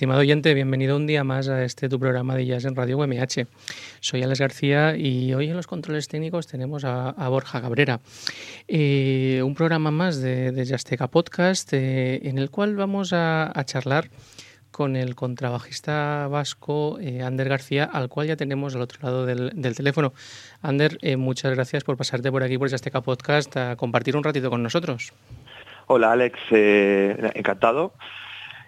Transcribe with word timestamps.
Estimado 0.00 0.20
oyente, 0.20 0.54
bienvenido 0.54 0.96
un 0.96 1.06
día 1.06 1.24
más 1.24 1.50
a 1.50 1.62
este 1.62 1.90
tu 1.90 2.00
programa 2.00 2.34
de 2.34 2.46
Jazz 2.46 2.64
en 2.64 2.74
Radio 2.74 2.96
UMH. 2.96 3.46
Soy 4.00 4.22
Alex 4.22 4.40
García 4.40 4.96
y 4.96 5.34
hoy 5.34 5.50
en 5.50 5.56
los 5.56 5.66
controles 5.66 6.08
técnicos 6.08 6.46
tenemos 6.46 6.84
a, 6.86 7.12
Borja 7.28 7.60
Cabrera. 7.60 8.00
Eh, 8.66 9.42
un 9.44 9.54
programa 9.54 9.90
más 9.90 10.22
de, 10.22 10.52
de 10.52 11.08
Podcast 11.08 11.74
eh, 11.74 12.26
en 12.26 12.38
el 12.38 12.48
cual 12.48 12.76
vamos 12.76 13.12
a, 13.12 13.52
charlar 13.66 14.08
con 14.70 14.96
el 14.96 15.14
contrabajista 15.14 16.28
vasco 16.28 16.98
eh, 16.98 17.20
Ander 17.20 17.50
García, 17.50 17.84
al 17.84 18.08
cual 18.08 18.28
ya 18.28 18.36
tenemos 18.36 18.74
al 18.74 18.80
otro 18.80 19.00
lado 19.02 19.26
del, 19.26 19.52
teléfono. 19.76 20.14
Ander, 20.62 20.96
muchas 21.18 21.52
gracias 21.54 21.84
por 21.84 21.98
pasarte 21.98 22.32
por 22.32 22.42
aquí 22.42 22.56
por 22.56 22.70
Jazzteca 22.70 23.02
Podcast 23.02 23.54
a 23.58 23.76
compartir 23.76 24.16
un 24.16 24.24
ratito 24.24 24.48
con 24.48 24.62
nosotros. 24.62 25.12
Hola 25.88 26.12
Alex, 26.12 26.38
encantado 26.50 27.92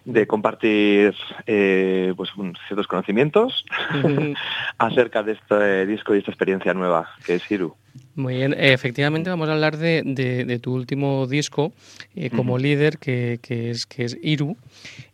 de 0.05 0.27
compartir 0.27 1.15
eh, 1.47 2.13
pues, 2.17 2.31
ciertos 2.67 2.87
conocimientos 2.87 3.65
acerca 4.79 5.23
de 5.23 5.33
este 5.33 5.87
disco 5.87 6.15
y 6.15 6.19
esta 6.19 6.31
experiencia 6.31 6.75
nueva 6.75 7.09
que 7.25 7.37
es 7.37 7.51
Iru. 7.51 7.75
Muy 8.15 8.37
bien, 8.37 8.55
efectivamente 8.59 9.31
vamos 9.31 9.49
a 9.49 9.53
hablar 9.53 9.77
de, 9.77 10.61
tu 10.63 10.75
último 10.75 11.27
disco 11.27 11.73
eh, 12.15 12.31
como 12.31 12.59
líder, 12.59 12.99
que, 12.99 13.39
es, 13.43 13.87
que 13.87 14.05
es 14.05 14.19
Iru, 14.23 14.57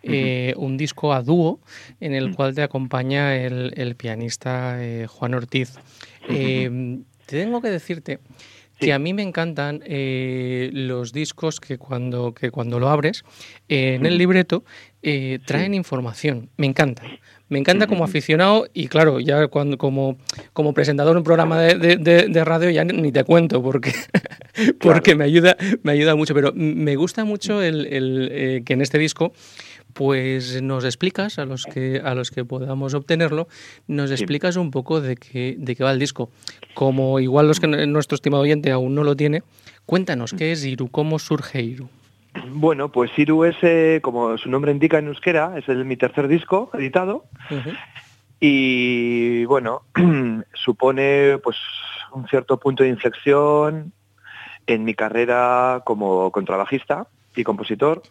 eh, 0.02 0.54
un 0.56 0.76
disco 0.76 1.12
a 1.12 1.22
dúo 1.22 1.60
en 2.00 2.14
el 2.14 2.34
cual 2.34 2.54
te 2.54 2.62
acompaña 2.62 3.36
el, 3.36 3.94
pianista 3.96 4.78
Juan 5.08 5.34
Ortiz. 5.34 5.78
tengo 7.26 7.60
que 7.60 7.68
decirte 7.68 8.20
que 8.78 8.92
a 8.92 8.98
mí 8.98 9.12
me 9.12 9.22
encantan 9.22 9.82
eh, 9.84 10.70
los 10.72 11.12
discos 11.12 11.60
que 11.60 11.78
cuando, 11.78 12.32
que 12.32 12.50
cuando 12.50 12.78
lo 12.78 12.88
abres, 12.88 13.24
eh, 13.68 13.94
en 13.94 14.06
el 14.06 14.18
libreto, 14.18 14.64
eh, 15.02 15.38
traen 15.44 15.74
información. 15.74 16.50
Me 16.56 16.66
encanta. 16.66 17.02
Me 17.48 17.58
encanta 17.58 17.86
como 17.86 18.04
aficionado 18.04 18.66
y 18.74 18.88
claro, 18.88 19.20
ya 19.20 19.48
cuando 19.48 19.78
como, 19.78 20.18
como 20.52 20.74
presentador 20.74 21.14
de 21.14 21.18
un 21.18 21.24
programa 21.24 21.60
de, 21.62 21.96
de, 21.96 22.44
radio 22.44 22.68
ya 22.68 22.84
ni 22.84 23.10
te 23.10 23.24
cuento 23.24 23.62
porque, 23.62 23.92
porque 24.80 25.14
me, 25.14 25.24
ayuda, 25.24 25.56
me 25.82 25.92
ayuda 25.92 26.14
mucho. 26.14 26.34
Pero 26.34 26.52
me 26.54 26.96
gusta 26.96 27.24
mucho 27.24 27.62
el, 27.62 27.86
el 27.86 28.62
que 28.66 28.74
en 28.74 28.82
este 28.82 28.98
disco 28.98 29.32
pues 29.92 30.62
nos 30.62 30.84
explicas 30.84 31.38
a 31.38 31.44
los 31.44 31.64
que 31.64 32.00
a 32.04 32.14
los 32.14 32.30
que 32.30 32.44
podamos 32.44 32.94
obtenerlo, 32.94 33.48
nos 33.86 34.10
explicas 34.10 34.56
un 34.56 34.70
poco 34.70 35.00
de 35.00 35.16
qué 35.16 35.56
de 35.58 35.74
qué 35.74 35.84
va 35.84 35.92
el 35.92 35.98
disco. 35.98 36.30
Como 36.74 37.20
igual 37.20 37.48
los 37.48 37.60
que 37.60 37.66
nuestro 37.66 38.14
estimado 38.14 38.42
oyente 38.42 38.70
aún 38.70 38.94
no 38.94 39.04
lo 39.04 39.16
tiene, 39.16 39.42
cuéntanos 39.86 40.34
qué 40.34 40.52
es 40.52 40.64
Iru, 40.64 40.88
cómo 40.88 41.18
surge 41.18 41.62
Iru. 41.62 41.88
Bueno, 42.50 42.90
pues 42.90 43.10
Iru 43.16 43.44
es, 43.44 43.56
eh, 43.62 44.00
como 44.02 44.36
su 44.38 44.48
nombre 44.50 44.70
indica 44.70 44.98
en 44.98 45.08
euskera, 45.08 45.54
es 45.58 45.68
el, 45.68 45.84
mi 45.84 45.96
tercer 45.96 46.28
disco 46.28 46.70
editado. 46.74 47.24
Y 48.40 49.44
bueno, 49.46 49.82
supone 50.54 51.38
pues 51.42 51.56
un 52.12 52.28
cierto 52.28 52.58
punto 52.58 52.84
de 52.84 52.90
inflexión 52.90 53.92
en 54.66 54.84
mi 54.84 54.94
carrera 54.94 55.82
como 55.84 56.30
contrabajista 56.30 57.08
y 57.34 57.44
compositor 57.44 58.02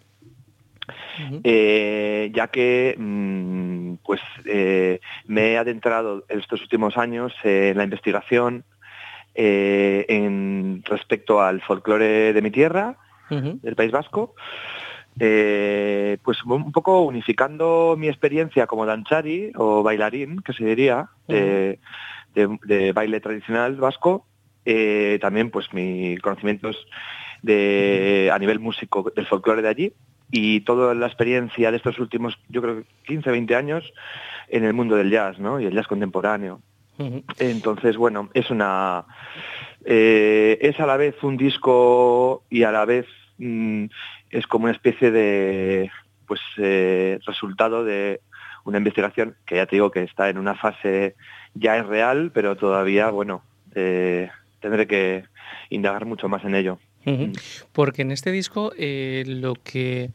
eh, 1.44 2.32
ya 2.34 2.48
que 2.48 2.96
mm, 2.98 3.96
pues 4.06 4.22
eh, 4.46 5.00
me 5.26 5.52
he 5.52 5.58
adentrado 5.58 6.26
en 6.30 6.40
estos 6.40 6.62
últimos 6.62 6.98
años 6.98 7.34
en 7.44 7.78
la 7.78 7.84
investigación 7.84 8.64
eh, 9.36 10.06
en 10.08 10.84
respecto 10.86 11.42
al 11.42 11.62
folclore 11.62 12.34
de 12.34 12.42
mi 12.42 12.52
tierra, 12.52 12.98
del 13.30 13.76
País 13.76 13.92
Vasco, 13.92 14.36
pues 15.18 16.44
un 16.46 16.72
poco 16.72 17.02
unificando 17.02 17.96
mi 17.98 18.08
experiencia 18.08 18.68
como 18.68 18.86
danchari 18.86 19.52
o 19.56 19.84
bailarín, 19.84 20.40
que 20.40 20.54
se 20.54 20.64
diría, 20.64 21.10
de, 21.28 21.80
baile 22.96 23.20
tradicional 23.20 23.76
vasco, 23.76 24.26
también 25.20 25.52
pues 25.52 25.74
mis 25.74 26.22
conocimientos 26.22 26.88
de, 27.42 28.32
a 28.34 28.40
nivel 28.40 28.60
músico 28.60 29.12
del 29.14 29.26
folclore 29.26 29.62
de 29.62 29.70
allí 29.70 29.94
y 30.32 30.62
toda 30.62 30.94
la 30.94 31.08
experiencia 31.08 31.72
de 31.72 31.78
estos 31.78 32.00
últimos, 32.00 32.38
yo 32.50 32.62
creo, 32.62 32.84
15, 33.06 33.32
20 33.32 33.56
años 33.56 33.94
en 34.50 34.64
el 34.64 34.74
mundo 34.74 34.96
del 34.96 35.12
jazz, 35.12 35.40
¿no? 35.40 35.60
Y 35.60 35.66
el 35.66 35.74
jazz 35.74 35.88
contemporáneo. 35.88 36.62
Entonces, 37.40 37.96
bueno, 37.96 38.30
es 38.34 38.50
una... 38.50 39.06
Eh, 39.86 40.58
es 40.62 40.80
a 40.80 40.86
la 40.86 40.98
vez 40.98 41.16
un 41.24 41.38
disco 41.38 42.44
y 42.50 42.64
a 42.64 42.72
la 42.72 42.86
vez 42.86 43.06
mm, 43.38 43.86
es 44.32 44.48
como 44.48 44.66
una 44.66 44.74
especie 44.74 45.12
de 45.12 45.92
pues 46.26 46.42
eh, 46.58 47.20
resultado 47.26 47.86
de 47.86 48.20
una 48.66 48.80
investigación 48.80 49.36
que 49.46 49.56
ya 49.56 49.66
te 49.66 49.78
digo 49.78 49.92
que 49.92 50.04
está 50.04 50.30
en 50.30 50.38
una 50.38 50.56
fase 50.56 51.16
ya 51.54 51.78
es 51.78 51.86
real, 51.86 52.32
pero 52.34 52.58
todavía, 52.58 53.10
bueno, 53.10 53.44
eh, 53.76 54.30
tendré 54.60 54.88
que 54.88 55.24
indagar 55.70 56.06
mucho 56.06 56.28
más 56.28 56.44
en 56.44 56.56
ello. 56.56 56.80
Porque 57.72 58.02
en 58.02 58.12
este 58.12 58.32
disco 58.32 58.72
eh, 58.78 59.24
lo 59.28 59.56
que 59.56 60.12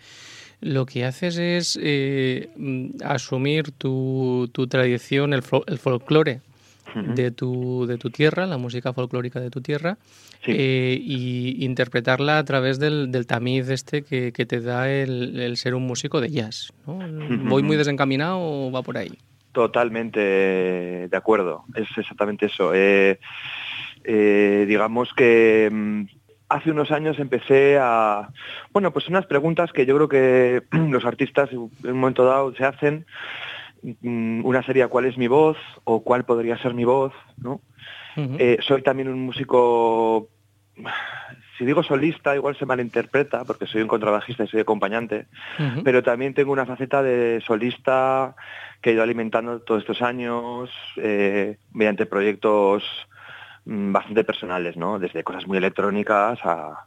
lo 0.60 0.86
que 0.86 1.04
haces 1.04 1.38
es 1.38 1.78
eh, 1.82 2.50
mm, 2.56 3.02
asumir 3.04 3.72
tu, 3.72 4.48
tu, 4.52 4.68
tradición, 4.68 5.34
el, 5.34 5.42
el 5.66 5.78
folclore 5.78 6.40
de, 6.94 7.32
tu, 7.32 7.86
de 7.86 7.98
tu 7.98 8.10
tierra, 8.10 8.46
la 8.46 8.58
música 8.58 8.92
folclórica 8.92 9.40
de 9.40 9.50
tu 9.50 9.60
tierra, 9.60 9.98
eh, 10.46 10.96
y 11.00 11.64
interpretarla 11.64 12.38
a 12.38 12.44
través 12.44 12.78
del, 12.78 13.10
del 13.10 13.26
tamiz 13.26 13.70
este 13.70 14.02
que, 14.02 14.32
que 14.32 14.46
te 14.46 14.60
da 14.60 14.88
el, 14.88 15.40
el, 15.40 15.56
ser 15.56 15.74
un 15.74 15.84
músico 15.84 16.20
de 16.20 16.30
jazz. 16.30 16.72
¿no? 16.86 17.00
¿Voy 17.48 17.64
muy 17.64 17.76
desencaminado 17.76 18.38
o 18.38 18.70
va 18.70 18.82
por 18.82 18.98
ahí? 18.98 19.18
Totalmente 19.50 20.20
de 20.20 21.16
acuerdo, 21.16 21.64
es 21.74 21.88
exactamente 21.96 22.46
eso. 22.46 22.72
digamos 24.04 25.12
que 25.14 25.68
mm, 25.72 26.04
hace 26.52 26.70
unos 26.70 26.90
años 26.90 27.18
empecé 27.18 27.78
a, 27.80 28.28
bueno, 28.72 28.92
pues 28.92 29.08
unas 29.08 29.26
preguntas 29.26 29.72
que 29.72 29.86
yo 29.86 29.96
creo 29.96 30.08
que 30.08 30.62
los 30.90 31.04
artistas 31.04 31.50
en 31.52 31.58
un 31.58 32.00
momento 32.00 32.24
dado 32.24 32.54
se 32.54 32.64
hacen. 32.64 33.06
Mm, 34.02 34.44
una 34.44 34.62
sería 34.62 34.88
cuál 34.88 35.06
es 35.06 35.18
mi 35.18 35.26
voz 35.26 35.56
o 35.84 36.04
cuál 36.04 36.24
podría 36.24 36.56
ser 36.58 36.74
mi 36.74 36.84
voz, 36.84 37.12
¿no? 37.36 37.60
Eh, 38.16 38.58
soy 38.60 38.82
también 38.82 39.08
un 39.08 39.20
músico, 39.24 40.28
si 41.56 41.64
digo 41.64 41.82
solista, 41.82 42.34
igual 42.34 42.54
se 42.56 42.66
malinterpreta 42.66 43.44
porque 43.44 43.66
soy 43.66 43.80
un 43.80 43.88
contrabajista 43.88 44.44
y 44.44 44.48
soy 44.48 44.60
acompañante, 44.60 45.26
pero 45.82 46.02
también 46.02 46.34
tengo 46.34 46.52
una 46.52 46.66
faceta 46.66 47.02
de 47.02 47.42
solista 47.46 48.36
que 48.82 48.90
he 48.90 48.92
ido 48.92 49.02
alimentando 49.02 49.60
todos 49.60 49.80
estos 49.80 50.02
años 50.02 50.70
eh, 50.96 51.56
mediante 51.72 52.04
proyectos 52.04 52.84
bastante 53.64 54.24
personales, 54.24 54.76
¿no? 54.76 54.98
Desde 54.98 55.24
cosas 55.24 55.46
muy 55.46 55.58
electrónicas 55.58 56.38
a, 56.44 56.86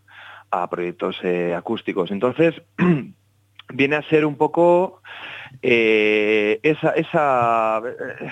proyectos 0.70 1.18
eh, 1.24 1.54
acústicos. 1.54 2.12
Entonces, 2.12 2.56
viene 3.74 3.98
a 3.98 4.04
ser 4.04 4.26
un 4.26 4.38
poco 4.38 5.02
eh, 5.62 6.62
esa, 6.64 6.92
esa 6.92 7.82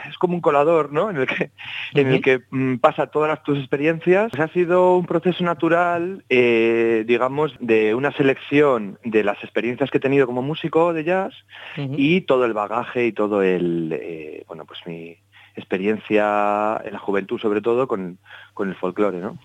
es 0.09 0.17
como 0.19 0.35
un 0.35 0.41
colador 0.41 0.93
¿no? 0.93 1.09
en 1.09 1.17
el 1.17 1.27
que 1.27 1.51
en 1.95 2.07
el 2.07 2.21
que 2.21 2.41
mm, 2.49 2.75
pasa 2.75 3.07
todas 3.07 3.43
tus 3.43 3.57
experiencias 3.57 4.31
ha 4.37 4.47
sido 4.49 4.95
un 4.95 5.05
proceso 5.05 5.43
natural 5.43 6.23
eh, 6.29 7.03
digamos 7.07 7.55
de 7.59 7.95
una 7.95 8.11
selección 8.11 8.99
de 9.03 9.23
las 9.23 9.43
experiencias 9.43 9.89
que 9.89 9.97
he 9.97 10.01
tenido 10.01 10.27
como 10.27 10.41
músico 10.41 10.93
de 10.93 11.03
jazz 11.03 11.33
y 11.75 12.21
todo 12.21 12.45
el 12.45 12.53
bagaje 12.53 13.07
y 13.07 13.11
todo 13.11 13.41
el 13.41 14.43
bueno 14.47 14.65
pues 14.65 14.79
mi 14.85 15.17
experiencia 15.55 16.81
en 16.83 16.93
la 16.93 16.99
juventud 16.99 17.39
sobre 17.39 17.61
todo 17.61 17.87
con, 17.87 18.17
con 18.53 18.69
el 18.69 18.75
folclore, 18.75 19.19
¿no? 19.19 19.37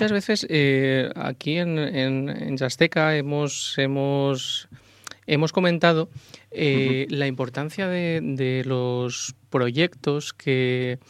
Muchas 0.00 0.12
veces 0.12 0.46
eh, 0.48 1.10
aquí 1.14 1.58
en, 1.58 1.78
en, 1.78 2.30
en 2.30 2.56
Yasteca 2.56 3.18
hemos, 3.18 3.74
hemos, 3.76 4.66
hemos 5.26 5.52
comentado 5.52 6.08
eh, 6.50 7.06
la 7.10 7.26
importancia 7.26 7.86
de, 7.86 8.20
de, 8.22 8.64
los 8.64 9.34
proyectos 9.50 10.32
que, 10.32 11.00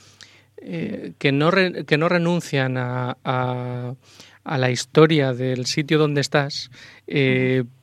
eh, 0.57 1.13
que, 1.19 1.31
no, 1.31 1.53
re, 1.53 1.85
que 1.85 1.99
no 1.99 2.09
renuncian 2.09 2.77
a, 2.79 3.17
a 3.25 3.95
a 4.43 4.59
la 4.59 4.71
historia 4.71 5.35
del 5.35 5.67
sitio 5.67 5.99
donde 5.99 6.23
estás 6.23 6.71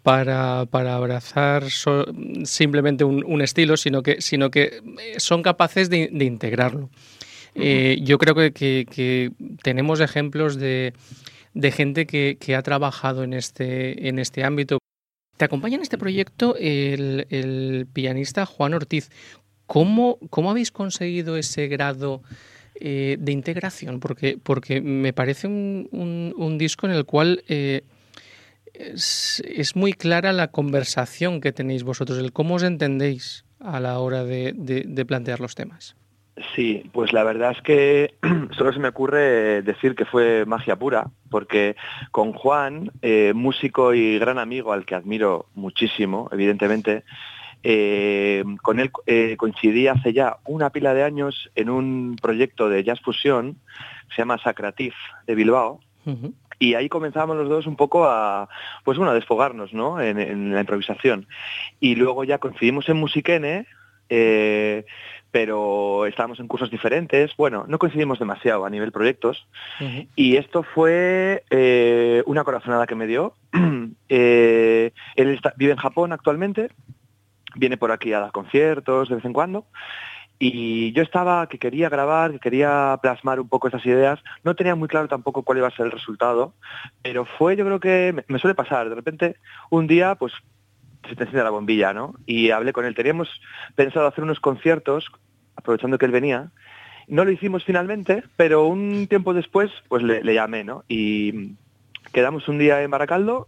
para, 0.02 0.66
para, 0.66 0.96
abrazar 0.96 1.70
so, 1.70 2.04
simplemente 2.44 3.04
un, 3.04 3.24
un, 3.24 3.42
estilo, 3.42 3.78
sino 3.78 4.02
que, 4.02 4.22
sino 4.22 4.50
que 4.50 4.82
son 5.18 5.44
capaces 5.44 5.90
de, 5.90 6.10
de 6.12 6.26
integrarlo. 6.26 6.90
Eh, 7.60 8.00
yo 8.04 8.18
creo 8.20 8.36
que, 8.36 8.52
que, 8.54 9.32
tenemos 9.64 10.00
ejemplos 10.00 10.58
de, 10.58 10.94
de 11.54 11.72
gente 11.72 12.06
que, 12.06 12.38
que, 12.40 12.56
ha 12.56 12.62
trabajado 12.62 13.24
en 13.24 13.34
este, 13.34 14.08
en 14.08 14.20
este 14.20 14.44
ámbito. 14.44 14.78
Te 15.38 15.46
acompaña 15.46 15.76
en 15.76 15.82
este 15.82 15.98
proyecto 15.98 16.56
el, 16.56 17.26
el 17.30 17.88
pianista 17.92 18.46
Juan 18.46 18.74
Ortiz. 18.74 19.10
¿Cómo, 19.66 20.20
¿Cómo 20.30 20.52
habéis 20.52 20.72
conseguido 20.72 21.36
ese 21.36 21.68
grado 21.68 22.22
eh, 22.76 23.18
de 23.20 23.32
integración? 23.32 24.00
Porque, 24.00 24.38
porque 24.42 24.80
me 24.80 25.14
parece 25.14 25.48
un, 25.48 25.90
un, 25.92 26.34
un 26.38 26.58
disco 26.58 26.86
en 26.86 26.94
el 26.94 27.06
cual 27.06 27.44
eh, 27.48 27.82
es, 28.74 29.76
muy 29.76 29.94
clara 29.94 30.32
la 30.32 30.50
conversación 30.50 31.42
que 31.42 31.52
tenéis 31.52 31.84
vosotros, 31.84 32.20
el 32.20 32.34
cómo 32.34 32.56
os 32.56 32.64
entendéis 32.64 33.46
a 33.60 33.80
la 33.80 34.00
hora 34.00 34.24
de 34.24 35.06
plantear 35.08 35.40
los 35.40 35.56
temas. 35.56 35.96
Sí, 36.56 36.84
pues 36.94 37.14
la 37.14 37.24
verdad 37.24 37.52
es 37.52 37.62
que 37.62 38.14
solo 38.58 38.72
se 38.72 38.80
me 38.80 38.90
ocurre 38.90 39.62
decir 39.64 39.96
que 39.96 40.06
fue 40.06 40.46
magia 40.46 40.76
pura, 40.76 41.08
porque 41.30 41.76
con 42.12 42.34
Juan, 42.34 42.92
eh, 43.02 43.34
músico 43.36 43.94
y 43.94 44.20
gran 44.20 44.38
amigo 44.38 44.72
al 44.72 44.86
que 44.86 44.96
admiro 44.96 45.48
muchísimo, 45.56 46.30
evidentemente, 46.32 47.04
eh, 47.64 48.44
con 48.62 48.80
él 48.80 48.92
eh, 49.08 49.36
coincidí 49.38 49.88
hace 49.88 50.14
ya 50.14 50.38
una 50.46 50.70
pila 50.70 50.94
de 50.94 51.04
años 51.04 51.50
en 51.56 51.70
un 51.70 52.16
proyecto 52.22 52.70
de 52.70 52.84
jazz 52.84 53.02
fusión 53.02 53.58
que 54.08 54.16
se 54.16 54.22
llama 54.22 54.38
Sacratif 54.38 54.94
de 55.26 55.36
Bilbao. 55.36 55.80
Uh 56.06 56.12
-huh. 56.12 56.34
Y 56.60 56.76
ahí 56.76 56.88
comenzamos 56.88 57.36
los 57.36 57.50
dos 57.50 57.68
un 57.68 57.76
poco 57.76 58.06
a, 58.06 58.48
pues 58.84 58.98
bueno, 58.98 59.12
a 59.12 59.16
desfogarnos, 59.16 59.74
¿no? 59.74 60.00
En, 60.02 60.20
en 60.20 60.54
la 60.54 60.62
improvisación. 60.62 61.28
Y 61.80 61.96
luego 61.96 62.24
ya 62.24 62.40
coincidimos 62.40 62.90
en 62.90 62.98
Musiquene, 62.98 63.68
eh, 64.10 64.86
pero 65.32 66.06
estábamos 66.06 66.40
en 66.40 66.48
cursos 66.48 66.72
diferentes. 66.72 67.36
Bueno, 67.38 67.66
no 67.68 67.80
coincidimos 67.80 68.20
demasiado 68.20 68.66
a 68.66 68.70
nivel 68.70 68.92
proyectos. 68.92 69.48
Uh 69.80 69.84
-huh. 69.84 70.08
Y 70.16 70.38
esto 70.38 70.64
fue 70.64 71.44
eh, 71.50 72.24
una 72.26 72.44
corazonada 72.44 72.88
que 72.88 72.96
me 72.96 73.08
dio. 73.08 73.34
eh, 74.10 74.92
él 75.16 75.30
está, 75.30 75.54
vive 75.58 75.74
en 75.74 75.78
Japón 75.78 76.12
actualmente 76.14 76.70
viene 77.58 77.78
por 77.78 77.92
aquí 77.92 78.14
a 78.14 78.20
dar 78.20 78.32
conciertos 78.32 79.10
de 79.10 79.16
vez 79.16 79.26
en 79.26 79.34
cuando. 79.34 79.66
Y 80.40 80.94
yo 80.94 81.02
estaba 81.02 81.48
que 81.48 81.58
quería 81.58 81.90
grabar, 81.90 82.32
que 82.32 82.40
quería 82.40 83.00
plasmar 83.02 83.40
un 83.40 83.50
poco 83.50 83.68
estas 83.68 83.86
ideas. 83.86 84.20
No 84.44 84.56
tenía 84.56 84.76
muy 84.76 84.88
claro 84.88 85.08
tampoco 85.08 85.42
cuál 85.42 85.58
iba 85.58 85.68
a 85.68 85.76
ser 85.76 85.88
el 85.88 85.92
resultado, 85.92 86.54
pero 87.02 87.26
fue, 87.26 87.56
yo 87.56 87.66
creo 87.66 87.80
que 87.80 88.24
me 88.28 88.40
suele 88.40 88.54
pasar. 88.54 88.88
De 88.88 88.96
repente, 88.96 89.38
un 89.72 89.88
día, 89.88 90.14
pues 90.14 90.34
se 91.08 91.16
te 91.16 91.24
enciende 91.24 91.44
la 91.44 91.50
bombilla, 91.50 91.94
¿no? 91.94 92.16
Y 92.26 92.52
hablé 92.52 92.74
con 92.74 92.86
él. 92.86 92.96
Teníamos 92.96 93.30
pensado 93.76 94.08
hacer 94.08 94.24
unos 94.24 94.40
conciertos, 94.40 95.06
aprovechando 95.56 95.98
que 95.98 96.06
él 96.06 96.12
venía. 96.12 96.52
No 97.08 97.24
lo 97.24 97.32
hicimos 97.32 97.64
finalmente, 97.64 98.24
pero 98.36 98.66
un 98.68 99.08
tiempo 99.08 99.34
después, 99.34 99.72
pues 99.88 100.04
le, 100.04 100.24
le 100.24 100.34
llamé, 100.34 100.64
¿no? 100.64 100.84
Y 100.88 101.56
quedamos 102.12 102.48
un 102.48 102.58
día 102.60 102.82
en 102.82 102.92
Baracaldo 102.92 103.48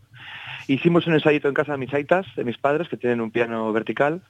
hicimos 0.73 1.07
un 1.07 1.13
ensayito 1.13 1.47
en 1.47 1.53
casa 1.53 1.73
de 1.73 1.77
mis 1.77 1.93
aitas, 1.93 2.25
de 2.35 2.43
mis 2.43 2.57
padres, 2.57 2.87
que 2.87 2.97
tienen 2.97 3.21
un 3.21 3.31
piano 3.31 3.71
vertical, 3.73 4.21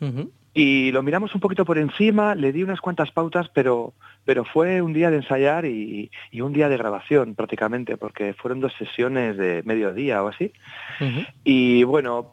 uh 0.00 0.06
-huh. 0.06 0.30
y 0.54 0.90
lo 0.92 1.02
miramos 1.02 1.34
un 1.34 1.40
poquito 1.40 1.64
por 1.64 1.78
encima, 1.78 2.34
le 2.34 2.52
di 2.52 2.62
unas 2.62 2.80
cuantas 2.80 3.10
pautas, 3.10 3.48
pero, 3.50 3.92
pero 4.24 4.44
fue 4.44 4.80
un 4.80 4.92
día 4.92 5.10
de 5.10 5.16
ensayar 5.16 5.64
y, 5.66 6.10
y, 6.30 6.40
un 6.40 6.52
día 6.52 6.68
de 6.68 6.76
grabación 6.76 7.34
prácticamente, 7.34 7.96
porque 7.96 8.34
fueron 8.34 8.60
dos 8.60 8.72
sesiones 8.78 9.36
de 9.36 9.62
mediodía 9.64 10.22
o 10.22 10.28
así. 10.28 10.52
Uh 11.00 11.04
-huh. 11.04 11.26
Y 11.44 11.84
bueno, 11.84 12.32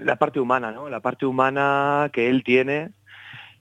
la 0.00 0.16
parte 0.16 0.40
humana, 0.40 0.72
¿no? 0.72 0.88
La 0.88 1.00
parte 1.00 1.26
humana 1.26 2.10
que 2.12 2.28
él 2.28 2.44
tiene, 2.44 2.90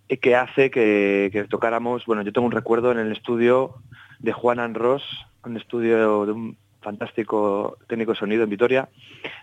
eh, 0.10 0.18
que 0.18 0.36
hace 0.36 0.70
que, 0.70 1.30
que 1.32 1.46
tocáramos, 1.46 2.06
bueno, 2.06 2.22
yo 2.24 2.34
tengo 2.34 2.48
un 2.48 2.52
recuerdo 2.52 2.92
en 2.92 3.00
el 3.00 3.12
estudio 3.12 3.76
de 4.20 4.34
Juan 4.34 4.60
Anros, 4.60 5.04
un 5.46 5.58
estudio 5.58 6.26
de 6.26 6.32
un 6.32 6.58
fantástico 6.82 7.78
técnico 7.88 8.14
sonido 8.14 8.44
en 8.44 8.50
Vitoria, 8.50 8.90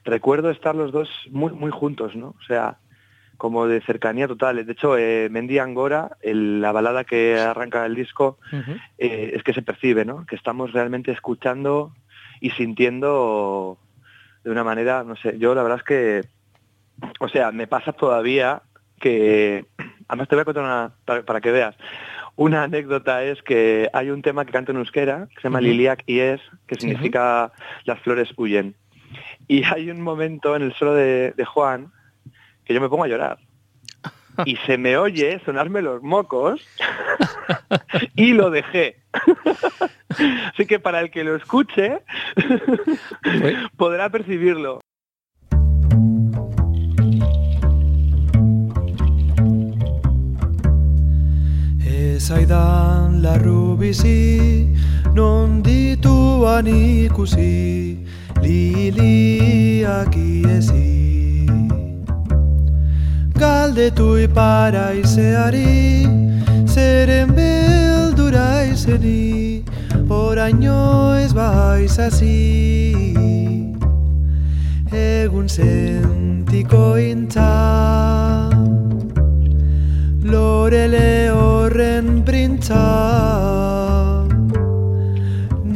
recuerdo 0.05 0.51
estar 0.51 0.75
los 0.75 0.93
dos 0.93 1.09
muy, 1.31 1.53
muy 1.53 1.71
juntos, 1.71 2.15
¿no? 2.15 2.29
O 2.29 2.43
sea, 2.47 2.79
como 3.41 3.67
de 3.67 3.81
cercanía 3.81 4.29
total. 4.29 4.67
De 4.67 4.71
hecho, 4.71 4.99
eh, 4.99 5.29
Mendy 5.31 5.59
Angora, 5.59 6.19
el, 6.21 6.61
la 6.61 6.73
balada 6.73 7.05
que 7.05 7.41
arranca 7.41 7.87
el 7.87 7.95
disco, 7.95 8.37
uh 8.53 8.57
-huh. 8.57 8.81
eh, 8.99 9.33
es 9.35 9.43
que 9.43 9.55
se 9.55 9.63
percibe, 9.63 10.05
¿no? 10.05 10.27
Que 10.27 10.37
estamos 10.37 10.75
realmente 10.75 11.11
escuchando 11.11 11.95
y 12.43 12.51
sintiendo 12.51 13.79
de 14.45 14.51
una 14.51 14.63
manera, 14.63 15.05
no 15.05 15.17
sé, 15.17 15.39
yo 15.39 15.55
la 15.55 15.63
verdad 15.63 15.79
es 15.79 15.85
que, 15.85 16.25
o 17.19 17.29
sea, 17.29 17.51
me 17.51 17.67
pasa 17.67 17.93
todavía 17.93 18.61
que, 19.01 19.65
además 20.07 20.29
te 20.29 20.37
voy 20.37 20.43
a 20.43 20.45
contar 20.45 20.65
una, 20.65 20.93
para, 21.07 21.23
para 21.23 21.41
que 21.41 21.51
veas, 21.51 21.75
una 22.37 22.65
anécdota 22.65 23.25
es 23.25 23.41
que 23.43 23.89
hay 23.95 24.11
un 24.11 24.21
tema 24.21 24.45
que 24.45 24.53
canta 24.53 24.73
en 24.73 24.79
euskera, 24.79 25.29
que 25.31 25.41
se 25.41 25.49
llama 25.49 25.61
uh 25.61 25.63
-huh. 25.63 25.65
Liliac 25.65 26.03
y 26.07 26.19
es, 26.19 26.43
que 26.67 26.75
significa 26.75 27.47
uh 27.47 27.49
-huh. 27.49 27.85
las 27.87 27.99
flores 28.01 28.29
huyen. 28.37 28.75
Y 29.49 29.65
hay 29.65 29.91
un 29.91 30.03
momento 30.03 30.55
en 30.57 30.63
el 30.63 30.75
solo 30.75 30.93
de, 30.93 31.33
de, 31.39 31.45
Juan 31.47 31.91
que 32.71 32.75
yo 32.75 32.81
me 32.81 32.89
pongo 32.89 33.03
a 33.03 33.09
llorar. 33.09 33.39
Y 34.45 34.55
se 34.59 34.79
me 34.79 34.97
oye 34.97 35.41
sonarme 35.45 35.83
los 35.83 36.05
mocos 36.05 36.65
y 38.15 38.33
lo 38.33 38.49
dejé. 38.51 39.03
Así 40.55 40.67
que 40.67 40.79
para 40.79 41.01
el 41.01 41.11
que 41.11 41.25
lo 41.25 41.35
escuche 41.35 41.99
podrá 43.77 44.09
percibirlo. 44.09 44.79
zaidan 52.21 53.23
larru 53.23 53.77
bizi 53.81 54.69
non 55.15 55.63
dituan 55.63 56.67
ikusi 56.69 57.97
liliak 58.43 60.13
iezi 60.15 61.20
galdetu 63.71 64.19
iparaizeari 64.27 66.03
zeren 66.67 67.31
beldura 67.37 68.67
izeni 68.67 69.63
oraino 70.11 71.15
ez 71.15 71.31
baizazi 71.39 72.39
egun 75.03 75.47
sentiko 75.57 76.83
intza 76.99 77.47
lorele 80.33 81.13
horren 81.37 82.11
printza 82.27 82.83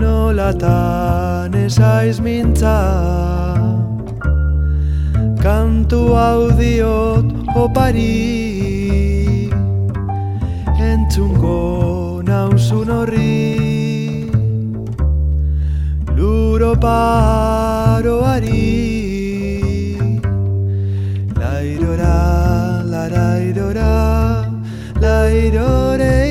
nolatan 0.02 1.54
esaiz 1.62 2.18
mintza 2.26 2.74
kantu 5.46 6.02
audiot 6.26 7.33
opari 7.62 9.50
entzungo 10.88 12.22
nauzun 12.28 12.88
horri. 12.96 13.34
Luro 16.16 16.72
paroari 16.84 18.62
lairora 21.40 22.16
larairora 22.92 23.92
Lairorele 25.02 26.23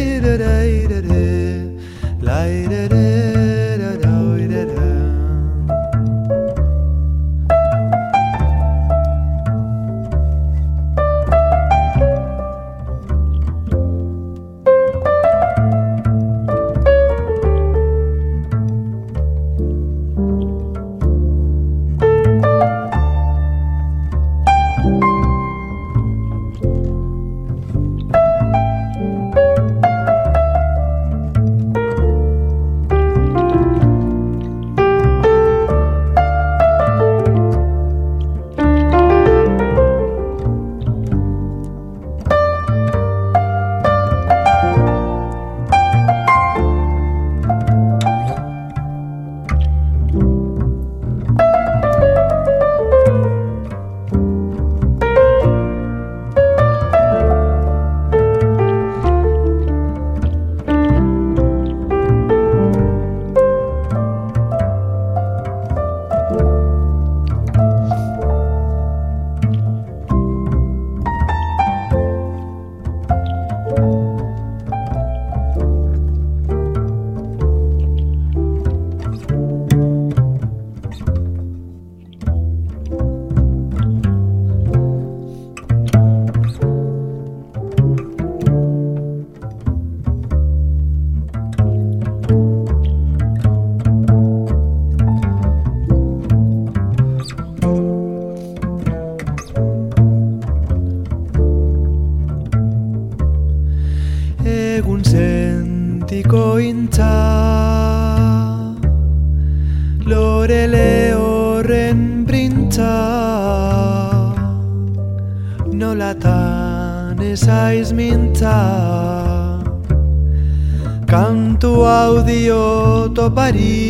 roubaria. 123.33 123.82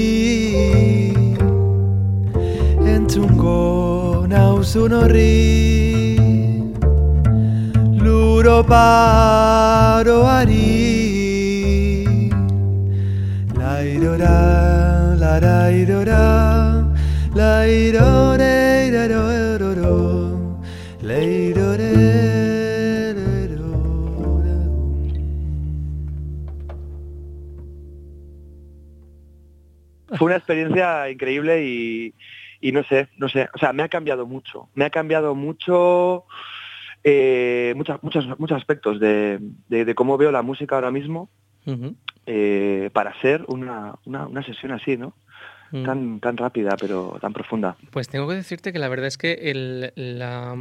Fue 30.18 30.26
una 30.28 30.36
experiencia 30.38 31.10
increíble 31.10 31.66
y, 31.66 32.14
y 32.62 32.72
no 32.72 32.84
sé, 32.84 33.08
no 33.18 33.28
sé, 33.30 33.50
o 33.54 33.58
sea, 33.58 33.74
me 33.74 33.84
ha 33.84 33.90
cambiado 33.90 34.26
mucho, 34.26 34.70
me 34.76 34.86
ha 34.86 34.90
cambiado 34.90 35.36
mucho 35.36 36.24
eh, 37.04 37.74
muchas, 37.76 38.02
muchos, 38.04 38.26
muchos 38.40 38.58
aspectos 38.58 39.00
de, 39.00 39.40
de- 39.68 39.86
de 39.86 39.96
cómo 39.96 40.18
veo 40.18 40.32
la 40.32 40.42
música 40.42 40.76
ahora 40.76 40.92
mismo 40.92 41.30
eh, 42.26 42.90
para 42.94 43.12
una, 43.48 43.96
una, 44.06 44.28
una 44.28 44.44
sesión 44.44 44.72
así, 44.72 44.96
¿no? 44.98 45.14
Mm. 45.72 45.84
Tan, 45.86 46.20
tan 46.20 46.38
rápida, 46.38 46.78
pero 46.80 47.18
tan 47.20 47.34
profunda. 47.34 47.76
Pues 47.92 48.08
tengo 48.08 48.28
que 48.28 48.36
decirte 48.36 48.72
que 48.72 48.80
la 48.80 48.88
verdad 48.90 49.08
es 49.08 49.18
que 49.18 49.34
el, 49.52 49.92
la... 49.96 50.56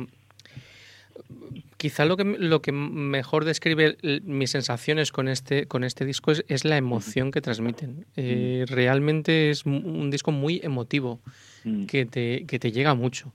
quizá 1.82 2.04
lo 2.04 2.16
que, 2.16 2.22
lo 2.24 2.62
que 2.62 2.70
mejor 2.70 3.44
describe 3.44 3.96
el- 4.02 4.22
mis 4.22 4.50
sensaciones 4.52 5.10
con 5.10 5.26
este, 5.26 5.66
con 5.66 5.82
este 5.82 6.04
disco 6.04 6.30
es, 6.30 6.44
es 6.46 6.64
la 6.64 6.76
emoción 6.76 7.32
que 7.32 7.40
transmiten. 7.40 8.06
Eh, 8.16 8.64
realmente 8.68 9.50
es 9.50 9.66
un 9.66 10.08
disco 10.10 10.30
muy 10.30 10.60
emotivo 10.62 11.18
Mm. 11.64 11.86
que 11.86 12.06
te, 12.06 12.44
que 12.46 12.58
te 12.58 12.70
llega 12.72 12.94
mucho. 12.94 13.32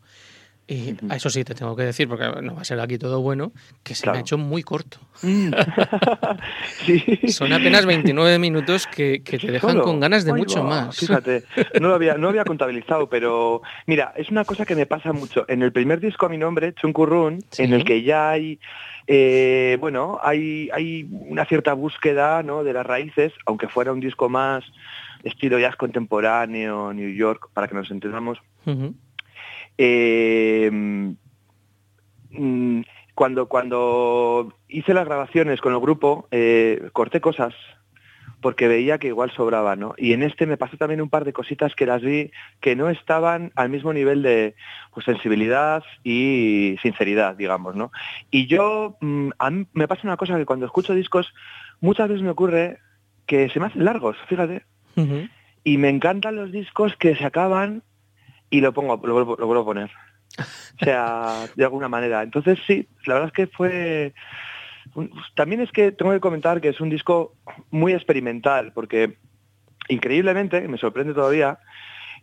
Y 0.70 0.96
a 1.10 1.16
eso 1.16 1.30
sí 1.30 1.46
te 1.46 1.56
tengo 1.56 1.76
que 1.78 1.84
decir, 1.84 2.10
porque 2.10 2.26
no 2.42 2.56
va 2.56 2.62
a 2.62 2.66
ser 2.66 2.78
aquí 2.82 2.98
todo 2.98 3.22
bueno, 3.22 3.54
que 3.84 3.96
se 3.96 4.02
me 4.02 4.04
Claro. 4.04 4.18
ha 4.18 4.22
hecho 4.22 4.38
muy 4.38 4.64
corto. 4.64 4.98
Mm. 5.22 5.52
sí. 6.86 7.20
Son 7.30 7.52
apenas 7.54 7.86
29 7.86 8.38
minutos 8.40 8.86
que, 8.88 9.22
que 9.24 9.38
te 9.40 9.52
dejan 9.52 9.72
Solo. 9.72 9.84
con 9.84 10.00
ganas 10.00 10.26
de 10.26 10.34
mucho 10.34 10.64
va, 10.64 10.70
más. 10.88 10.98
Fíjate, 10.98 11.44
no 11.80 11.88
lo, 11.90 11.96
había, 11.96 12.16
no 12.16 12.24
lo 12.24 12.30
había 12.30 12.44
contabilizado, 12.44 13.08
pero 13.08 13.62
mira, 13.86 14.14
es 14.18 14.30
una 14.30 14.44
cosa 14.44 14.66
que 14.66 14.76
me 14.76 14.86
pasa 14.86 15.14
mucho. 15.14 15.46
En 15.48 15.62
el 15.62 15.72
primer 15.72 16.00
disco 16.00 16.26
a 16.26 16.30
mi 16.30 16.38
nombre, 16.38 16.74
Chunkurrun, 16.74 17.40
Sí. 17.50 17.64
en 17.64 17.74
el 17.74 17.86
que 17.86 18.04
ya 18.04 18.30
hay, 18.32 18.60
eh, 19.08 19.78
bueno, 19.80 20.20
hay, 20.22 20.70
hay 20.74 21.08
una 21.10 21.46
cierta 21.46 21.74
búsqueda 21.74 22.44
¿no? 22.44 22.64
de 22.66 22.74
las 22.74 22.86
raíces, 22.86 23.32
aunque 23.46 23.68
fuera 23.70 23.94
un 23.94 24.00
disco 24.02 24.28
más 24.28 24.66
estilo 25.24 25.60
jazz 25.60 25.76
contemporáneo, 25.78 26.92
New 26.94 27.10
York, 27.16 27.50
para 27.54 27.68
que 27.70 27.76
nos 27.76 27.90
entendamos. 27.90 28.38
Eh, 29.78 30.70
mm, 32.32 32.82
cuando, 33.16 33.48
cuando 33.48 34.54
hice 34.68 34.94
las 34.94 35.06
grabaciones 35.06 35.62
con 35.62 35.74
el 35.74 35.80
grupo, 35.80 36.28
eh, 36.32 36.90
corté 36.94 37.22
cosas 37.22 37.54
porque 38.42 38.68
veía 38.68 39.00
que 39.00 39.08
igual 39.08 39.32
sobraba, 39.32 39.76
¿no? 39.76 39.96
Y 39.98 40.14
en 40.14 40.22
este 40.22 40.46
me 40.46 40.58
pasó 40.58 40.78
también 40.78 41.02
un 41.02 41.10
par 41.10 41.26
de 41.26 41.34
cositas 41.34 41.74
que 41.74 41.86
las 41.86 42.02
vi 42.02 42.32
que 42.62 42.76
no 42.76 42.90
estaban 42.90 43.52
al 43.56 43.70
mismo 43.70 43.94
nivel 43.94 44.22
de 44.22 44.56
pues, 44.94 45.06
sensibilidad 45.06 45.84
y 46.04 46.78
sinceridad, 46.82 47.36
digamos, 47.36 47.76
¿no? 47.76 47.92
Y 48.30 48.46
yo, 48.48 48.98
mm, 49.02 49.30
a 49.40 49.50
mí 49.50 49.68
me 49.74 49.88
pasa 49.88 50.02
una 50.04 50.18
cosa 50.18 50.38
que 50.38 50.46
cuando 50.46 50.66
escucho 50.66 50.94
discos, 50.94 51.34
muchas 51.82 52.10
veces 52.10 52.24
me 52.24 52.30
ocurre 52.30 52.80
que 53.26 53.50
se 53.50 53.60
me 53.60 53.66
hacen 53.66 53.84
largos, 53.84 54.16
fíjate, 54.28 54.64
y 55.64 55.78
me 55.78 55.90
encantan 55.90 56.36
los 56.36 56.52
discos 56.52 56.96
que 56.96 57.16
se 57.16 57.26
acaban 57.26 57.84
y 58.50 58.62
lo 58.62 58.74
pongo 58.74 59.00
lo 59.04 59.14
vuelvo, 59.14 59.36
lo 59.38 59.46
vuelvo 59.48 59.62
a 59.64 59.66
poner. 59.66 59.92
O 60.40 60.86
sea 60.86 61.48
de 61.56 61.64
alguna 61.64 61.90
manera. 61.90 62.22
Entonces 62.24 62.60
sí 62.68 62.88
la 63.06 63.16
verdad 63.16 63.28
es 63.30 63.34
que 63.34 63.48
fue 63.48 64.14
también 65.36 65.62
es 65.62 65.72
que 65.72 65.92
tengo 65.92 66.12
que 66.12 66.20
comentar 66.20 66.62
que 66.62 66.70
es 66.70 66.80
un 66.80 66.90
disco 66.90 67.34
muy 67.72 67.94
experimental 67.94 68.72
porque 68.74 69.18
increíblemente 69.90 70.68
me 70.68 70.78
sorprende 70.78 71.14
todavía 71.14 71.60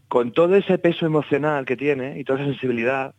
con 0.08 0.32
todo 0.32 0.54
ese 0.56 0.78
peso 0.78 1.06
emocional 1.06 1.64
que 1.64 1.76
tiene 1.76 2.18
y 2.18 2.24
toda 2.24 2.40
esa 2.40 2.48
sensibilidad 2.50 3.14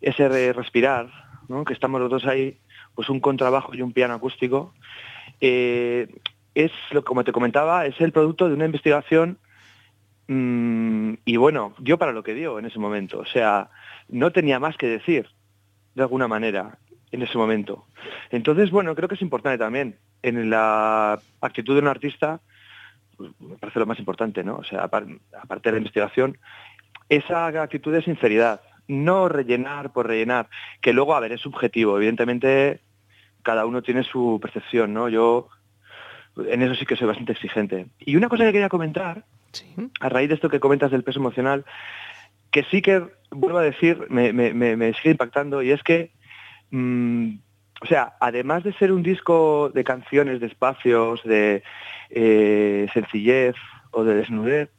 ese 0.00 0.28
re- 0.28 0.52
respirar, 0.52 1.08
¿no? 1.48 1.64
que 1.64 1.72
estamos 1.72 2.00
los 2.00 2.10
dos 2.10 2.26
ahí, 2.26 2.58
pues 2.96 3.08
un 3.08 3.20
contrabajo 3.20 3.74
y 3.74 3.82
un 3.82 3.92
piano 3.92 4.14
acústico, 4.14 4.74
eh, 5.40 6.08
es, 6.54 6.72
lo, 6.90 7.04
como 7.04 7.22
te 7.22 7.30
comentaba, 7.32 7.86
es 7.86 8.00
el 8.00 8.10
producto 8.10 8.48
de 8.48 8.54
una 8.54 8.64
investigación 8.64 9.38
mm, 10.28 11.14
y 11.24 11.36
bueno, 11.36 11.74
dio 11.78 11.98
para 11.98 12.12
lo 12.12 12.22
que 12.22 12.34
dio 12.34 12.58
en 12.58 12.66
ese 12.66 12.78
momento. 12.78 13.18
O 13.18 13.26
sea, 13.26 13.70
no 14.08 14.32
tenía 14.32 14.58
más 14.58 14.76
que 14.76 14.86
decir, 14.86 15.28
de 15.94 16.02
alguna 16.02 16.28
manera, 16.28 16.78
en 17.12 17.22
ese 17.22 17.38
momento. 17.38 17.86
Entonces, 18.30 18.70
bueno, 18.70 18.94
creo 18.94 19.08
que 19.08 19.14
es 19.14 19.22
importante 19.22 19.58
también 19.58 19.96
en 20.22 20.50
la 20.50 21.18
actitud 21.40 21.74
de 21.74 21.80
un 21.80 21.88
artista, 21.88 22.40
me 23.38 23.56
parece 23.56 23.78
lo 23.78 23.86
más 23.86 23.98
importante, 23.98 24.44
¿no? 24.44 24.56
O 24.56 24.64
sea, 24.64 24.84
apar- 24.84 25.20
aparte 25.40 25.68
de 25.68 25.72
la 25.74 25.78
investigación, 25.78 26.38
esa 27.08 27.46
actitud 27.46 27.92
de 27.92 28.02
sinceridad, 28.02 28.60
no 28.88 29.28
rellenar 29.28 29.92
por 29.92 30.06
rellenar, 30.06 30.48
que 30.80 30.92
luego, 30.92 31.14
a 31.14 31.20
ver, 31.20 31.32
es 31.32 31.40
subjetivo, 31.40 31.96
evidentemente 31.96 32.80
cada 33.42 33.64
uno 33.64 33.80
tiene 33.82 34.02
su 34.02 34.38
percepción, 34.42 34.92
¿no? 34.92 35.08
Yo 35.08 35.48
en 36.36 36.62
eso 36.62 36.74
sí 36.74 36.84
que 36.84 36.96
soy 36.96 37.06
bastante 37.06 37.32
exigente. 37.32 37.86
Y 38.00 38.16
una 38.16 38.28
cosa 38.28 38.44
que 38.44 38.52
quería 38.52 38.68
comentar, 38.68 39.24
A 40.00 40.08
raíz 40.08 40.28
de 40.28 40.34
esto 40.34 40.48
que 40.48 40.60
comentas 40.60 40.90
del 40.90 41.04
peso 41.04 41.20
emocional, 41.20 41.64
que 42.50 42.64
sí 42.64 42.82
que, 42.82 43.02
vuelvo 43.30 43.58
a 43.58 43.62
decir, 43.62 44.06
me, 44.08 44.94
sigue 44.94 45.10
impactando, 45.10 45.62
y 45.62 45.70
es 45.70 45.82
que, 45.82 46.12
mm, 46.70 47.34
o 47.82 47.86
sea, 47.86 48.14
además 48.20 48.64
de 48.64 48.72
ser 48.74 48.92
un 48.92 49.02
disco 49.02 49.70
de 49.74 49.84
canciones, 49.84 50.40
de 50.40 50.46
espacios, 50.46 51.22
de 51.24 51.62
eh, 52.10 52.88
sencillez 52.94 53.54
o 53.90 54.04
de 54.04 54.14
desnudez, 54.14 54.70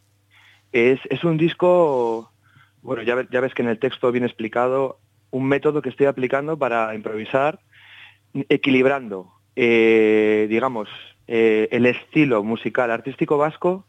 es, 0.72 1.00
es 1.10 1.24
un 1.24 1.38
disco, 1.38 2.32
bueno, 2.82 3.04
ya, 3.04 3.28
ya 3.30 3.42
ves 3.42 3.54
que 3.54 3.62
en 3.62 3.70
el 3.70 3.80
texto 3.80 4.12
viene 4.12 4.28
explicado 4.28 5.00
un 5.32 5.46
método 5.46 5.82
que 5.82 5.90
estoy 5.90 6.08
aplicando 6.08 6.58
para 6.58 6.94
improvisar, 6.96 7.60
equilibrando, 8.50 9.32
eh, 9.56 10.48
digamos, 10.50 10.90
eh, 11.28 11.68
el 11.72 11.86
estilo 11.86 12.44
musical 12.44 12.92
artístico 12.92 13.38
vasco 13.38 13.86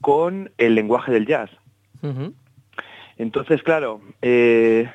con 0.00 0.50
el 0.58 0.74
lenguaje 0.74 1.12
del 1.12 1.26
jazz. 1.26 1.50
Entonces, 3.18 3.62
claro, 3.62 4.00
eh, 4.22 4.90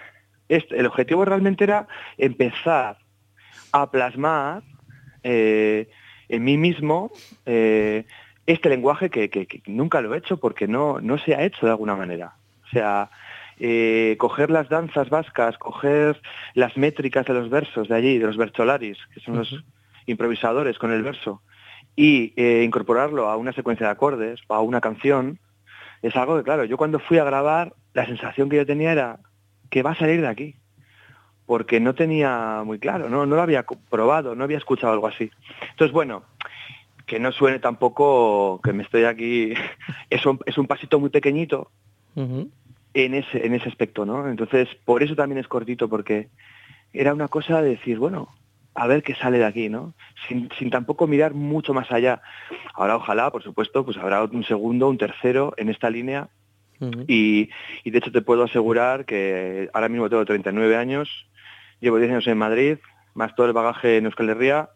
este- 0.49 0.77
el 0.79 0.85
objetivo 0.87 1.25
realmente 1.25 1.63
era 1.63 1.87
empezar 2.17 2.97
a 3.71 3.91
plasmar 3.91 4.63
eh, 5.23 5.89
en 6.29 6.43
mí 6.43 6.57
mismo 6.57 7.11
eh, 7.47 8.05
este 8.47 8.69
lenguaje 8.69 9.09
que, 9.09 9.29
que- 9.29 9.47
que 9.47 9.61
nunca 9.67 10.01
lo 10.01 10.13
he 10.13 10.17
hecho 10.19 10.37
porque 10.37 10.67
no, 10.67 10.99
no 11.01 11.17
se 11.17 11.35
ha 11.35 11.43
hecho 11.43 11.65
de 11.65 11.71
alguna 11.71 11.95
manera. 11.95 12.35
O 12.65 12.69
sea, 12.69 13.09
eh, 13.59 14.15
coger 14.19 14.49
las 14.51 14.69
danzas 14.69 15.09
vascas, 15.09 15.57
coger 15.57 16.19
las 16.55 16.75
métricas 16.77 17.25
de 17.25 17.33
los 17.33 17.49
versos 17.49 17.87
de 17.87 17.95
allí, 17.95 18.17
de 18.19 18.25
los 18.27 18.37
bercholaris, 18.37 18.97
que 19.13 19.19
son 19.21 19.37
los 19.37 19.63
improvisadores 20.07 20.77
con 20.77 20.91
el 20.91 21.01
verso, 21.03 21.41
y 21.95 22.33
eh, 22.35 22.63
incorporarlo 22.63 23.29
a 23.29 23.37
una 23.37 23.53
secuencia 23.53 23.87
de 23.87 23.91
acordes 23.91 24.41
o 24.47 24.53
a 24.53 24.61
una 24.61 24.81
canción, 24.81 25.39
es 26.01 26.15
algo 26.15 26.37
que, 26.37 26.43
claro, 26.43 26.65
yo 26.65 26.77
cuando 26.77 26.99
fui 26.99 27.17
a 27.17 27.23
grabar, 27.23 27.73
la 27.93 28.05
sensación 28.05 28.49
que 28.49 28.57
yo 28.57 28.65
tenía 28.65 28.91
era 28.91 29.19
que 29.69 29.83
va 29.83 29.91
a 29.91 29.95
salir 29.95 30.21
de 30.21 30.27
aquí, 30.27 30.55
porque 31.45 31.79
no 31.79 31.95
tenía 31.95 32.63
muy 32.65 32.79
claro, 32.79 33.09
no, 33.09 33.25
no 33.25 33.35
lo 33.35 33.41
había 33.41 33.65
probado, 33.89 34.35
no 34.35 34.43
había 34.43 34.57
escuchado 34.57 34.93
algo 34.93 35.07
así. 35.07 35.31
Entonces, 35.71 35.93
bueno, 35.93 36.23
que 37.05 37.19
no 37.19 37.31
suene 37.31 37.59
tampoco 37.59 38.59
que 38.63 38.73
me 38.73 38.83
estoy 38.83 39.05
aquí, 39.05 39.53
es 40.09 40.25
un, 40.25 40.39
es 40.45 40.57
un 40.57 40.67
pasito 40.67 40.99
muy 40.99 41.09
pequeñito 41.09 41.71
en 42.15 43.13
ese, 43.13 43.45
en 43.45 43.53
ese 43.53 43.67
aspecto, 43.67 44.05
¿no? 44.05 44.27
Entonces, 44.29 44.69
por 44.85 45.03
eso 45.03 45.15
también 45.15 45.39
es 45.39 45.47
cortito, 45.47 45.89
porque 45.89 46.29
era 46.93 47.13
una 47.13 47.27
cosa 47.27 47.61
de 47.61 47.71
decir, 47.71 47.99
bueno, 47.99 48.29
a 48.75 48.87
ver 48.87 49.03
qué 49.03 49.15
sale 49.15 49.37
de 49.37 49.45
aquí, 49.45 49.69
¿no? 49.69 49.93
Sin, 50.27 50.49
sin 50.59 50.69
tampoco 50.69 51.07
mirar 51.07 51.33
mucho 51.33 51.73
más 51.73 51.91
allá. 51.91 52.21
Ahora, 52.73 52.97
ojalá, 52.97 53.31
por 53.31 53.41
supuesto, 53.41 53.85
pues 53.85 53.97
habrá 53.97 54.23
un 54.23 54.43
segundo, 54.43 54.89
un 54.89 54.97
tercero 54.97 55.53
en 55.57 55.69
esta 55.69 55.89
línea 55.89 56.27
y, 57.07 57.49
y 57.85 57.91
de 57.91 57.97
hecho 57.97 58.11
te 58.11 58.21
puedo 58.21 58.43
asegurar 58.43 59.05
que 59.05 59.69
ahora 59.73 59.87
mismo 59.87 60.09
tengo 60.09 60.25
39 60.25 60.75
años, 60.75 61.25
llevo 61.79 61.97
10 61.97 62.11
años 62.11 62.27
en 62.27 62.37
Madrid, 62.37 62.77
más 63.13 63.33
todo 63.33 63.47
el 63.47 63.53
bagaje 63.53 63.97
en 63.97 64.05
Euskal 64.05 64.29
Herria. 64.29 64.69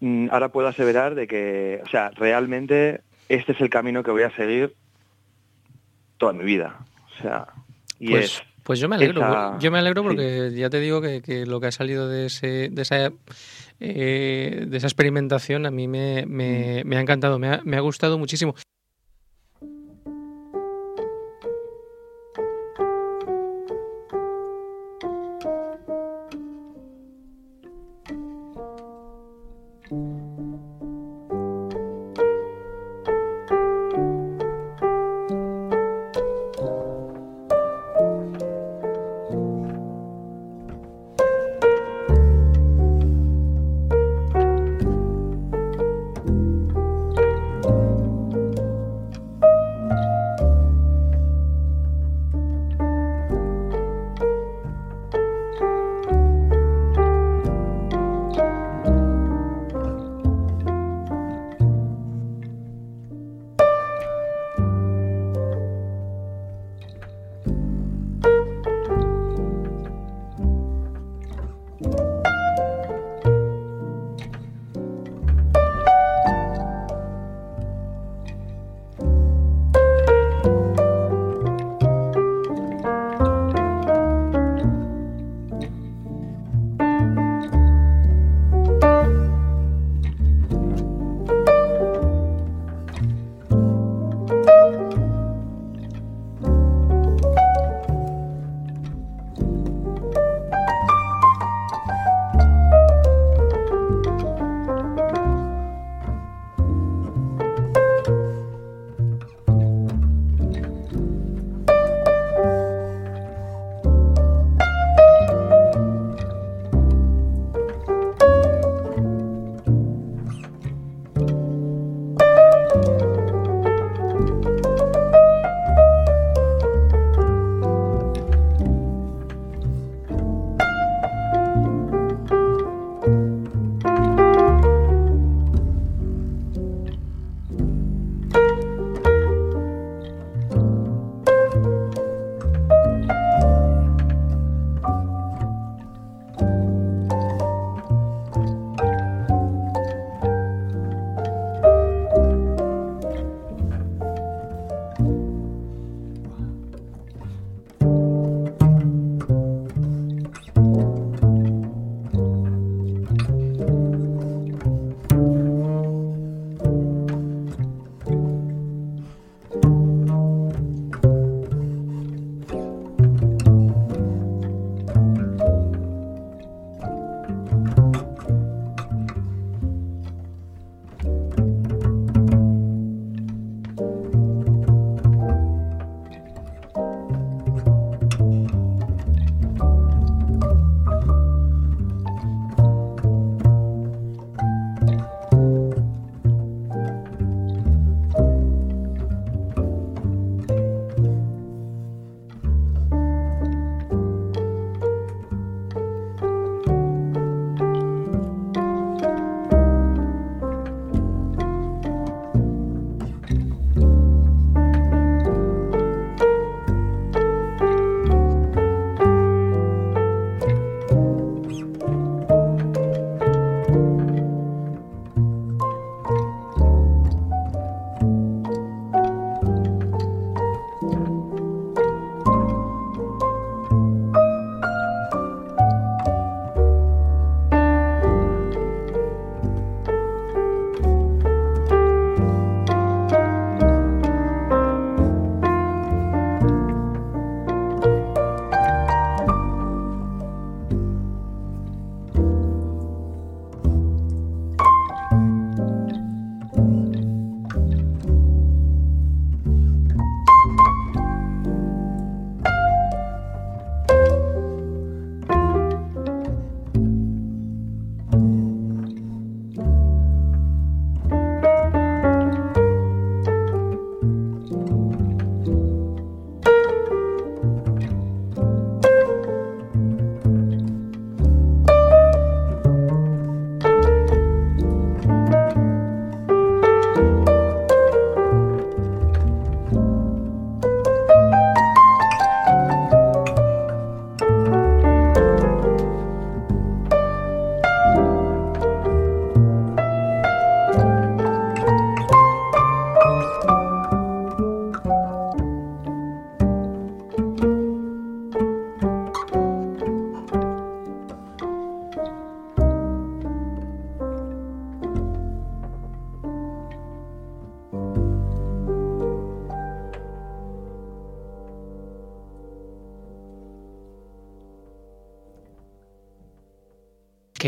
Mm, 0.00 0.28
Ahora 0.30 0.48
puedo 0.48 0.68
aseverar 0.68 1.14
de 1.14 1.26
que, 1.26 1.82
o 1.84 1.88
sea, 1.90 2.10
realmente 2.16 3.02
este 3.28 3.52
es 3.52 3.60
el 3.60 3.68
camino 3.68 4.02
que 4.02 4.10
voy 4.10 4.22
a 4.22 4.30
seguir 4.30 4.74
toda 6.16 6.32
mi 6.32 6.44
vida. 6.44 6.78
O 7.18 7.22
sea, 7.22 7.46
y 8.00 8.10
Pues, 8.10 8.24
es 8.24 8.42
pues 8.68 8.78
yo 8.80 8.88
me 8.88 8.96
alegro. 8.96 9.22
esa- 9.22 9.58
Yo 9.58 9.70
me 9.70 9.78
alegro 9.78 10.02
sí. 10.02 10.08
porque 10.08 10.52
ya 10.54 10.68
te 10.68 10.78
digo 10.78 11.00
que, 11.00 11.22
que 11.22 11.46
lo 11.46 11.58
que 11.58 11.68
ha 11.68 11.72
salido 11.72 12.06
de, 12.06 12.26
ese, 12.26 12.68
de, 12.70 12.82
esa, 12.82 13.10
eh, 13.80 14.66
de 14.68 14.76
esa 14.76 14.86
experimentación 14.86 15.64
a 15.64 15.70
mí 15.70 15.88
me, 15.88 16.26
me- 16.26 16.82
me 16.84 16.98
ha 16.98 17.00
encantado, 17.00 17.38
me 17.38 17.48
ha, 17.48 17.60
me 17.64 17.78
ha 17.78 17.80
gustado 17.80 18.18
muchísimo. 18.18 18.54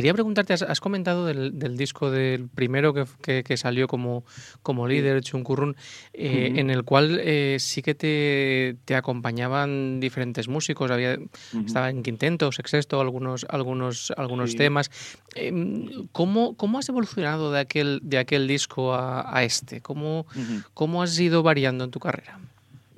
Quería 0.00 0.14
preguntarte, 0.14 0.54
has, 0.54 0.80
comentado 0.80 1.26
del, 1.26 1.76
disco 1.76 2.10
del 2.10 2.48
primero 2.48 2.94
que, 2.94 3.44
que, 3.44 3.56
salió 3.58 3.86
como, 3.86 4.24
como 4.62 4.88
líder, 4.88 5.20
Chunkurrun, 5.20 5.76
eh, 6.14 6.54
en 6.56 6.70
el 6.70 6.84
cual 6.84 7.20
eh, 7.22 7.58
sí 7.60 7.82
que 7.82 7.94
te, 7.94 8.76
te, 8.86 8.96
acompañaban 8.96 10.00
diferentes 10.00 10.48
músicos, 10.48 10.90
había, 10.90 11.18
estaba 11.66 11.90
en 11.90 12.02
quinteto, 12.02 12.50
sexteto, 12.50 12.98
algunos, 13.02 13.44
algunos, 13.50 14.10
algunos 14.16 14.56
temas. 14.56 14.90
Em, 15.34 16.08
¿cómo, 16.12 16.56
¿Cómo 16.56 16.78
has 16.78 16.88
evolucionado 16.88 17.52
de 17.52 17.60
aquel, 17.60 18.00
de 18.02 18.16
aquel 18.16 18.48
disco 18.48 18.94
a, 18.94 19.44
este? 19.44 19.82
¿Cómo, 19.82 20.24
¿Cómo 20.72 21.02
has 21.02 21.18
ido 21.20 21.42
variando 21.42 21.84
en 21.84 21.90
tu 21.90 22.00
carrera? 22.00 22.38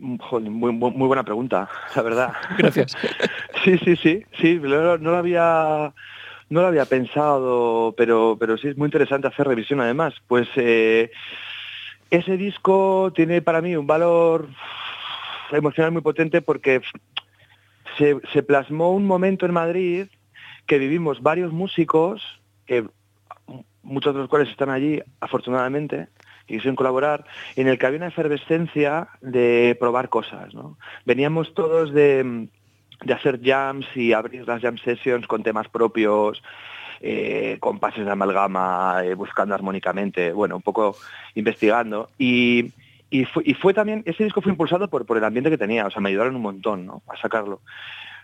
muy, 0.03 0.73
muy, 0.73 1.07
buena 1.07 1.23
pregunta, 1.23 1.69
la 1.97 2.03
verdad. 2.03 2.33
Gracias. 2.59 2.97
sí, 3.65 3.79
sí, 3.79 3.97
sí, 3.97 4.23
sí, 4.41 4.61
no, 4.61 4.97
lo 4.97 5.17
había 5.17 5.93
no 6.53 6.61
lo 6.61 6.67
había 6.67 6.85
pensado, 6.85 7.95
pero, 7.97 8.37
pero 8.39 8.59
sí 8.59 8.69
es 8.69 8.77
muy 8.77 8.87
interesante 8.87 9.27
hacer 9.27 9.49
revisión 9.49 9.81
además. 9.81 10.13
Pues 10.29 10.47
eh, 10.57 11.11
ese 12.11 12.37
disco 12.37 13.11
tiene 13.15 13.41
para 13.41 13.63
mí 13.63 13.75
un 13.75 13.87
valor 13.87 14.49
emocional 15.51 15.93
muy 15.93 16.03
potente 16.03 16.43
porque 16.43 16.83
se, 17.97 18.43
plasmó 18.43 18.93
un 18.93 19.07
momento 19.07 19.47
en 19.47 19.55
Madrid 19.55 20.07
que 20.67 20.77
vivimos 20.77 21.23
varios 21.23 21.53
músicos, 21.53 22.23
que 22.67 22.87
muchos 23.83 24.15
de 24.15 24.21
los 24.21 24.29
cuales 24.29 24.51
están 24.51 24.69
allí, 24.69 25.03
afortunadamente, 25.21 26.09
y 26.47 26.57
quisieron 26.57 26.77
colaborar, 26.77 27.25
en 27.57 27.67
el 27.67 27.79
que 27.79 27.87
había 27.87 27.97
una 27.97 28.09
efervescencia 28.09 29.09
de 29.23 29.75
probar 29.81 30.11
cosas. 30.11 30.53
¿no? 30.53 30.77
Veníamos 31.07 31.55
todos 31.55 31.95
de, 31.95 32.49
de 33.05 33.15
hacer 33.15 33.41
jams 33.43 33.87
y 33.97 34.13
abrir 34.13 34.47
las 34.47 34.63
jam 34.63 34.79
sessions 34.79 35.27
con 35.27 35.43
temas 35.43 35.69
propios, 35.69 36.43
eh, 37.01 37.57
con 37.61 37.79
pases 37.79 38.05
de 38.05 38.11
amalgama, 38.11 39.03
eh, 39.05 39.15
buscando 39.15 39.55
armónicamente, 39.55 40.33
bueno, 40.33 40.57
un 40.57 40.63
poco 40.63 40.97
investigando. 41.35 42.11
Y, 42.19 42.73
y, 43.11 43.25
fue, 43.25 43.75
también, 43.75 44.03
ese 44.07 44.25
disco 44.25 44.41
fue 44.41 44.53
impulsado 44.53 44.89
por, 44.89 45.05
por 45.05 45.17
el 45.17 45.25
ambiente 45.25 45.51
que 45.51 45.59
tenía, 45.59 45.87
o 45.87 45.91
sea, 45.91 46.01
me 46.01 46.11
ayudaron 46.11 46.37
un 46.37 46.43
montón 46.43 46.87
¿no? 46.87 47.03
a 47.09 47.17
sacarlo. 47.17 47.61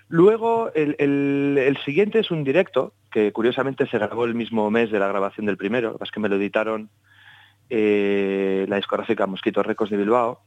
Luego, 0.09 0.73
el, 0.75 0.97
el, 0.99 1.77
siguiente 1.85 2.21
es 2.21 2.31
un 2.31 2.43
directo, 2.43 2.95
que 3.11 3.31
curiosamente 3.33 3.87
se 3.87 3.99
grabó 3.99 4.25
el 4.25 4.35
mismo 4.35 4.71
mes 4.71 4.91
de 4.91 4.99
la 4.99 5.09
grabación 5.09 5.45
del 5.45 5.59
primero, 5.59 5.99
es 6.03 6.11
que 6.11 6.21
me 6.21 6.31
lo 6.31 6.37
editaron 6.37 6.89
eh, 7.69 8.65
la 8.69 8.77
discográfica 8.77 9.27
Mosquito 9.27 9.63
Records 9.63 9.91
de 9.91 9.99
Bilbao. 9.99 10.41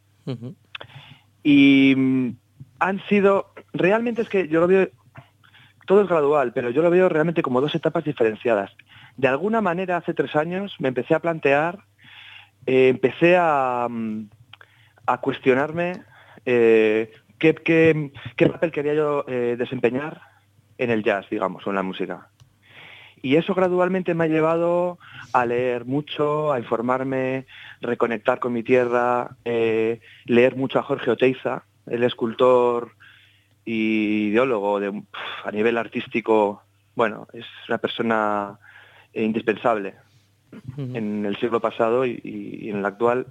Y 1.44 1.96
han 2.82 3.02
sido, 3.08 3.54
realmente 3.74 4.22
es 4.24 4.30
que 4.30 4.48
yo 4.48 4.60
lo 4.60 4.68
veo, 4.68 4.90
todo 5.88 6.02
es 6.02 6.10
gradual, 6.10 6.52
pero 6.54 6.70
yo 6.70 6.82
lo 6.82 6.90
veo 6.90 7.08
realmente 7.08 7.42
como 7.42 7.62
dos 7.62 7.74
etapas 7.76 8.04
diferenciadas. 8.04 8.76
De 9.16 9.28
alguna 9.28 9.62
manera, 9.62 9.98
hace 9.98 10.14
tres 10.14 10.36
años 10.36 10.76
me 10.80 10.90
empecé 10.90 11.14
a 11.16 11.20
plantear, 11.20 11.80
eh, 12.66 12.90
empecé 12.90 13.38
a, 13.38 13.88
mm, 13.90 14.30
a 15.06 15.22
cuestionarme 15.22 16.04
eh, 16.46 17.12
qué, 17.38 18.12
papel 18.52 18.72
quería 18.72 18.94
yo 18.94 19.24
desempeñar 19.24 20.22
en 20.78 20.90
el 20.90 21.04
jazz, 21.04 21.30
digamos, 21.30 21.66
o 21.66 21.70
en 21.70 21.76
la 21.76 21.84
música. 21.84 22.30
Y 23.22 23.36
eso 23.36 23.54
gradualmente 23.54 24.16
me 24.16 24.24
ha 24.24 24.28
llevado 24.28 24.98
a 25.34 25.46
leer 25.46 25.86
mucho, 25.86 26.52
a 26.52 26.60
informarme, 26.60 27.46
reconectar 27.80 28.40
con 28.40 28.54
mi 28.54 28.64
tierra, 28.64 29.38
eh, 29.46 30.02
leer 30.26 30.56
mucho 30.56 30.80
a 30.80 30.84
Jorge 30.84 31.12
Oteiza, 31.12 31.66
el 31.88 32.04
escultor 32.04 32.92
y 33.66 34.28
ideólogo 34.28 34.80
de, 34.80 35.04
a 35.44 35.52
nivel 35.52 35.78
artístico, 35.78 36.64
bueno, 36.96 37.28
es 37.34 37.46
una 37.68 37.78
persona 37.78 38.60
indispensable 39.14 39.96
en 40.78 41.26
el 41.26 41.38
siglo 41.38 41.60
pasado 41.60 42.06
y, 42.06 42.70
en 42.70 42.78
el 42.78 42.86
actual. 42.86 43.28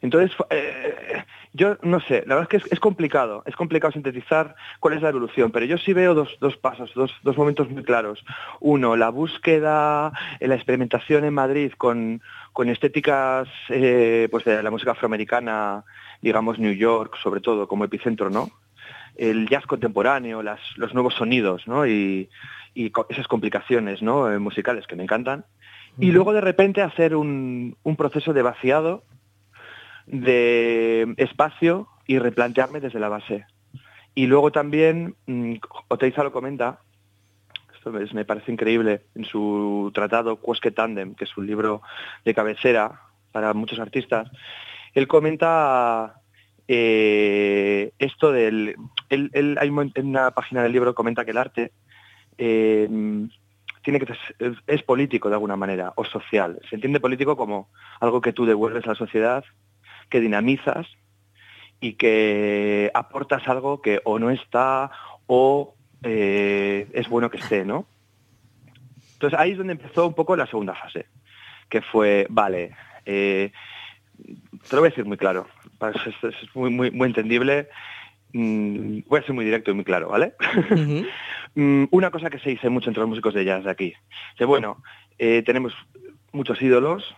Entonces, 0.00 0.36
eh, 0.50 1.24
yo 1.52 1.78
no 1.82 2.00
sé, 2.00 2.24
la 2.26 2.34
verdad 2.34 2.48
es 2.52 2.62
que 2.62 2.74
es, 2.74 2.80
complicado, 2.80 3.42
es 3.46 3.56
complicado 3.56 3.92
sintetizar 3.92 4.54
cuál 4.80 4.94
es 4.94 5.02
la 5.02 5.08
evolución, 5.08 5.50
pero 5.50 5.66
yo 5.66 5.78
sí 5.78 5.92
veo 5.92 6.14
dos, 6.14 6.56
pasos, 6.56 6.92
dos, 6.94 7.38
momentos 7.38 7.70
muy 7.70 7.84
claros. 7.84 8.24
Uno, 8.60 8.96
la 8.96 9.08
búsqueda, 9.08 10.12
la 10.40 10.54
experimentación 10.54 11.24
en 11.24 11.32
Madrid 11.32 11.72
con, 11.78 12.20
estéticas 12.66 13.48
eh, 13.68 14.28
pues 14.30 14.44
de 14.44 14.62
la 14.62 14.70
música 14.70 14.90
afroamericana, 14.90 15.84
digamos 16.24 16.58
New 16.58 16.72
York, 16.72 17.16
sobre 17.22 17.42
todo 17.42 17.68
como 17.68 17.84
epicentro, 17.84 18.30
¿no? 18.30 18.48
El 19.14 19.46
jazz 19.46 19.66
contemporáneo, 19.66 20.42
los 20.42 20.94
nuevos 20.94 21.14
sonidos, 21.14 21.68
¿no? 21.68 21.86
Y, 21.86 22.30
esas 23.08 23.28
complicaciones 23.28 24.02
¿no? 24.02 24.32
Eh, 24.32 24.40
musicales 24.40 24.88
que 24.88 24.96
me 24.96 25.04
encantan. 25.04 25.44
Y 26.00 26.10
luego 26.10 26.32
de 26.32 26.40
repente 26.40 26.82
hacer 26.82 27.14
un, 27.14 27.76
un 27.84 27.94
proceso 27.94 28.32
de 28.32 28.42
vaciado 28.42 29.04
de 30.06 31.14
espacio 31.18 31.86
y 32.08 32.18
replantearme 32.18 32.80
desde 32.80 32.98
la 32.98 33.08
base. 33.08 33.46
Y 34.16 34.26
luego 34.26 34.50
también, 34.50 35.14
mm, 35.26 35.54
Oteiza 35.86 36.24
lo 36.24 36.32
comenta, 36.32 36.80
esto 37.74 37.92
me 37.92 38.24
parece 38.24 38.50
increíble, 38.50 39.02
en 39.14 39.24
su 39.24 39.92
tratado 39.94 40.36
Cuesque 40.36 40.72
Tandem, 40.72 41.14
que 41.14 41.24
es 41.24 41.36
un 41.36 41.46
libro 41.46 41.82
de 42.24 42.34
cabecera 42.34 43.02
para 43.30 43.52
muchos 43.52 43.78
artistas, 43.78 44.30
él 44.94 45.08
comenta 45.08 46.20
eh, 46.68 47.92
esto 47.98 48.32
del... 48.32 48.76
Él, 49.10 49.30
en 49.32 50.06
una 50.06 50.30
página 50.30 50.62
del 50.62 50.72
libro 50.72 50.94
comenta 50.94 51.24
que 51.24 51.32
el 51.32 51.38
arte 51.38 51.72
eh, 52.38 52.88
tiene 53.82 54.00
que 54.00 54.14
es 54.66 54.82
político 54.82 55.28
de 55.28 55.34
alguna 55.34 55.56
manera, 55.56 55.92
o 55.96 56.04
social. 56.04 56.58
Se 56.68 56.76
entiende 56.76 57.00
político 57.00 57.36
como 57.36 57.68
algo 58.00 58.20
que 58.20 58.32
tú 58.32 58.46
devuelves 58.46 58.84
a 58.86 58.90
la 58.90 58.94
sociedad 58.94 59.44
que 60.08 60.20
dinamizas 60.20 60.86
y 61.80 61.94
que 61.94 62.90
aportas 62.94 63.46
algo 63.46 63.82
que 63.82 64.00
o 64.04 64.18
no 64.18 64.30
está 64.30 64.90
o 65.26 65.74
eh, 66.02 66.88
es 66.92 67.08
bueno 67.08 67.30
que 67.30 67.38
esté, 67.38 67.64
¿no? 67.64 67.86
Entonces 69.14 69.38
ahí 69.38 69.52
es 69.52 69.58
donde 69.58 69.74
empezó 69.74 70.06
un 70.06 70.14
poco 70.14 70.34
la 70.36 70.46
segunda 70.46 70.74
fase, 70.74 71.06
que 71.68 71.82
fue, 71.82 72.26
vale, 72.30 72.74
te 74.68 74.76
lo 74.76 74.82
voy 74.82 74.88
a 74.88 74.90
decir 74.90 75.04
muy 75.04 75.16
claro, 75.16 75.46
es, 75.80 76.54
muy, 76.54 76.70
muy, 76.70 76.90
muy 76.90 77.08
entendible, 77.08 77.68
mm, 78.32 79.00
voy 79.06 79.20
a 79.20 79.22
ser 79.22 79.34
muy 79.34 79.44
directo 79.44 79.70
y 79.70 79.74
muy 79.74 79.84
claro, 79.84 80.08
¿vale? 80.08 80.34
Mm, 81.56 81.84
una 81.92 82.10
cosa 82.10 82.30
que 82.30 82.40
se 82.40 82.50
dice 82.50 82.68
mucho 82.68 82.90
entre 82.90 83.02
los 83.02 83.08
músicos 83.08 83.32
de 83.32 83.44
jazz 83.44 83.62
de 83.62 83.70
aquí, 83.70 83.94
que 84.36 84.44
bueno, 84.44 84.82
eh, 85.18 85.40
tenemos 85.46 85.72
muchos 86.32 86.60
ídolos, 86.60 87.14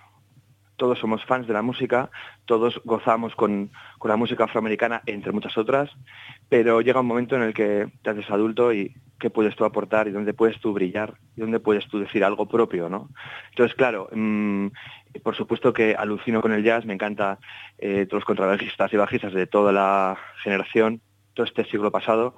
todos 0.76 0.98
somos 0.98 1.24
fans 1.24 1.46
de 1.46 1.52
la 1.52 1.62
música, 1.62 2.10
todos 2.44 2.80
gozamos 2.84 3.34
con, 3.34 3.70
la 4.04 4.16
música 4.16 4.44
afroamericana, 4.44 5.02
entre 5.06 5.32
muchas 5.32 5.58
otras, 5.58 5.90
pero 6.48 6.80
llega 6.80 7.00
un 7.00 7.06
momento 7.06 7.34
en 7.34 7.42
el 7.42 7.54
que 7.54 7.88
te 8.02 8.10
haces 8.10 8.30
adulto 8.30 8.72
y 8.72 8.94
qué 9.18 9.30
puedes 9.30 9.56
tú 9.56 9.64
aportar 9.64 10.06
y 10.06 10.12
dónde 10.12 10.34
puedes 10.34 10.60
tú 10.60 10.72
brillar 10.72 11.14
y 11.36 11.40
dónde 11.40 11.58
puedes 11.58 11.88
tú 11.88 11.98
decir 11.98 12.22
algo 12.22 12.46
propio, 12.46 12.88
¿no? 12.88 13.08
Entonces, 13.50 13.74
claro, 13.74 14.08
mm, 14.12 14.68
por 15.22 15.34
supuesto 15.34 15.72
que 15.72 15.96
alucino 15.96 16.40
con 16.40 16.52
el 16.52 16.62
jazz, 16.62 16.84
me 16.84 16.94
encanta 16.94 17.38
eh, 17.78 18.06
todos 18.06 18.20
los 18.20 18.24
contrabajistas 18.24 18.92
y 18.92 18.96
bajistas 18.96 19.32
de 19.32 19.46
toda 19.46 19.72
la 19.72 20.18
generación, 20.42 21.00
todo 21.34 21.46
este 21.46 21.64
siglo 21.64 21.90
pasado, 21.90 22.36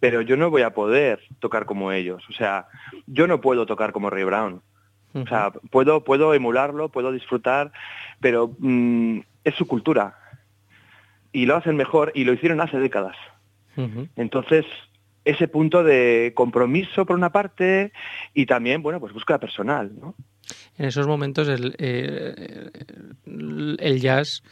pero 0.00 0.22
yo 0.22 0.36
no 0.36 0.50
voy 0.50 0.62
a 0.62 0.74
poder 0.74 1.20
tocar 1.38 1.66
como 1.66 1.92
ellos. 1.92 2.24
O 2.28 2.32
sea, 2.32 2.66
yo 3.06 3.26
no 3.26 3.40
puedo 3.40 3.66
tocar 3.66 3.92
como 3.92 4.10
Ray 4.10 4.24
Brown, 4.24 4.62
o 5.12 5.26
sea, 5.26 5.50
puedo, 5.70 6.04
puedo 6.04 6.34
emularlo, 6.34 6.88
puedo 6.88 7.12
disfrutar, 7.12 7.72
pero 8.20 8.54
mm, 8.58 9.20
es 9.44 9.54
su 9.54 9.66
cultura. 9.66 10.16
Y 11.32 11.46
lo 11.46 11.56
hacen 11.56 11.76
mejor 11.76 12.12
y 12.14 12.24
lo 12.24 12.32
hicieron 12.32 12.60
hace 12.60 12.78
décadas. 12.78 13.16
Entonces, 14.16 14.66
ese 15.24 15.48
punto 15.48 15.82
de 15.82 16.32
compromiso 16.34 17.06
por 17.06 17.16
una 17.16 17.30
parte 17.30 17.92
y 18.34 18.44
también, 18.44 18.82
bueno, 18.82 19.00
pues 19.00 19.14
búsqueda 19.14 19.38
personal, 19.38 19.90
¿no? 19.98 20.14
En 20.76 20.86
esos 20.86 21.06
momentos 21.06 21.48
el, 21.48 21.74
eh, 21.78 22.70
el 23.24 24.00
jazz 24.00 24.42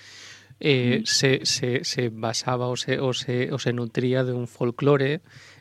eh, 0.60 1.02
se, 1.04 1.44
se, 1.44 1.84
se, 1.84 2.08
basaba 2.08 2.68
o 2.68 2.76
se, 2.76 2.98
o 3.00 3.12
se, 3.12 3.52
o 3.52 3.58
se 3.58 3.72
nutría 3.72 4.24
de 4.24 4.32
un 4.32 4.48
folclore 4.48 5.20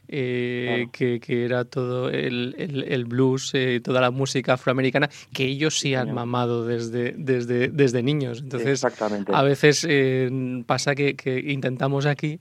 eh, 0.09 0.87
que, 0.91 1.19
era 1.27 1.65
todo 1.65 2.09
el, 2.09 2.55
el, 2.57 3.05
blues, 3.05 3.51
eh, 3.53 3.81
toda 3.83 3.99
la 3.99 4.11
música 4.11 4.53
afroamericana, 4.53 5.09
que 5.33 5.45
ellos 5.45 5.79
sí 5.79 5.95
han 5.95 6.13
mamado 6.13 6.65
desde, 6.65 7.13
desde, 7.17 7.67
desde 7.67 8.03
niños. 8.03 8.41
Entonces, 8.41 8.85
a 8.85 9.43
veces 9.43 9.85
eh, 9.89 10.63
pasa 10.65 10.95
que, 10.95 11.43
intentamos 11.47 12.05
aquí 12.05 12.39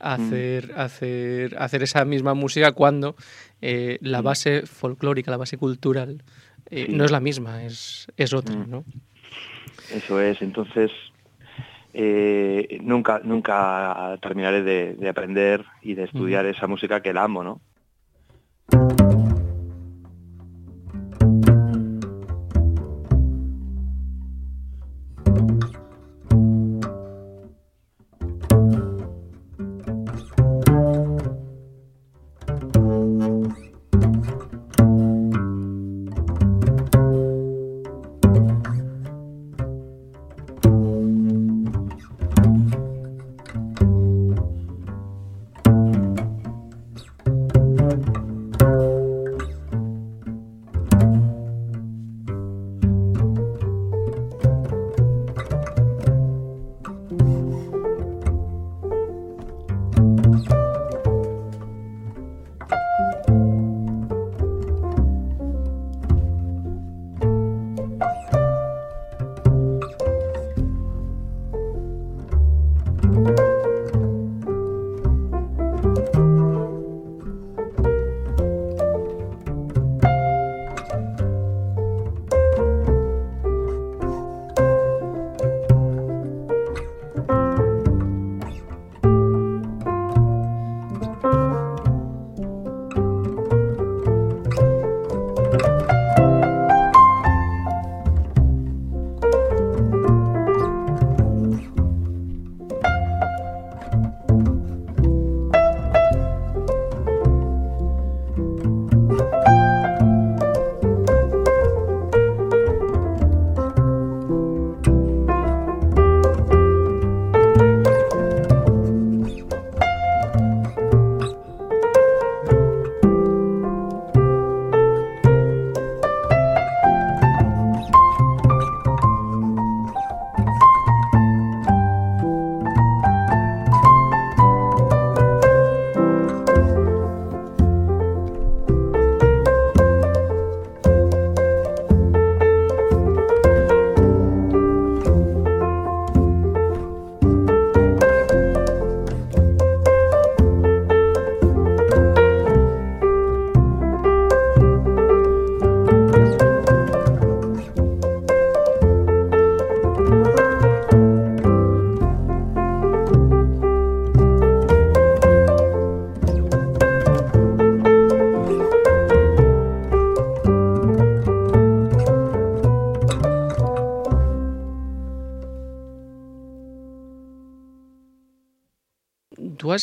hacer, 0.00 0.72
mm. 0.74 0.80
hacer, 0.80 1.56
hacer 1.58 1.82
esa 1.82 2.04
misma 2.04 2.34
música 2.34 2.72
cuando 2.72 3.14
la 3.60 4.20
mm. 4.20 4.24
base 4.24 4.62
folclórica, 4.66 5.30
la 5.30 5.36
base 5.36 5.56
cultural, 5.56 6.22
no 6.88 7.04
es 7.04 7.10
la 7.10 7.20
misma, 7.20 7.64
es, 7.64 8.08
es 8.16 8.32
otra, 8.32 8.56
mm. 8.56 8.70
¿no? 8.70 8.84
Eso 9.94 10.20
es, 10.20 10.42
entonces 10.42 10.90
eh, 12.00 12.78
nunca, 12.80 13.20
nunca 13.24 14.16
terminaré 14.22 14.62
de, 14.62 15.08
aprender 15.08 15.64
y 15.82 15.94
de 15.94 16.04
estudiar 16.04 16.46
esa 16.46 16.68
música 16.68 17.02
que 17.02 17.12
la 17.12 17.24
amo, 17.24 17.42
¿no? 17.42 17.60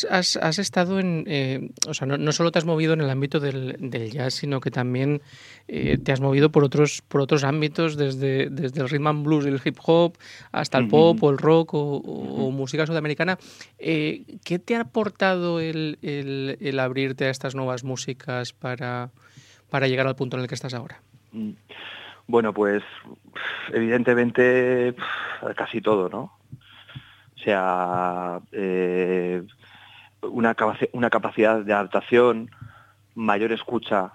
Has, 0.04 0.36
has, 0.36 0.36
has 0.36 0.58
estado 0.58 1.00
en, 1.00 1.24
eh, 1.26 1.70
o 1.88 1.94
sea, 1.94 2.06
no, 2.06 2.18
no, 2.18 2.32
solo 2.32 2.52
te 2.52 2.58
has 2.58 2.64
movido 2.64 2.92
en 2.92 3.00
el 3.00 3.10
ámbito 3.10 3.40
del, 3.40 3.76
del 3.78 4.10
jazz, 4.10 4.34
sino 4.34 4.60
que 4.60 4.70
también 4.70 5.22
eh, 5.68 5.98
te 5.98 6.12
has 6.12 6.20
movido 6.20 6.50
por 6.50 6.64
otros, 6.64 7.02
por 7.02 7.20
otros 7.20 7.44
ámbitos, 7.44 7.96
desde, 7.96 8.50
desde 8.50 8.82
el 8.82 8.88
rhythm 8.88 9.06
and 9.06 9.24
blues 9.24 9.46
y 9.46 9.48
el 9.48 9.60
hip 9.64 9.78
hop 9.84 10.16
hasta 10.52 10.78
el 10.78 10.88
pop 10.88 11.22
o 11.22 11.30
el 11.30 11.38
rock 11.38 11.74
o, 11.74 11.96
o, 11.96 12.46
o 12.46 12.50
música 12.50 12.86
sudamericana. 12.86 13.38
Eh, 13.78 14.24
¿Qué 14.44 14.58
te 14.58 14.76
ha 14.76 14.82
aportado 14.82 15.60
el, 15.60 15.98
el, 16.02 16.58
el, 16.60 16.78
abrirte 16.78 17.26
a 17.26 17.30
estas 17.30 17.54
nuevas 17.54 17.84
músicas 17.84 18.52
para, 18.52 19.10
para 19.70 19.88
llegar 19.88 20.06
al 20.06 20.16
punto 20.16 20.36
en 20.36 20.42
el 20.42 20.48
que 20.48 20.54
estás 20.54 20.74
ahora? 20.74 21.00
Mm. 21.32 21.52
Bueno, 22.28 22.52
pues 22.52 22.82
evidentemente 23.72 24.94
casi 25.54 25.80
todo, 25.80 26.08
¿no? 26.08 26.32
O 27.36 27.38
sea, 27.38 28.40
eh, 28.50 29.42
una, 30.30 30.56
una 30.92 31.10
capacidad 31.10 31.60
de 31.60 31.72
adaptación, 31.72 32.50
mayor 33.14 33.52
escucha, 33.52 34.12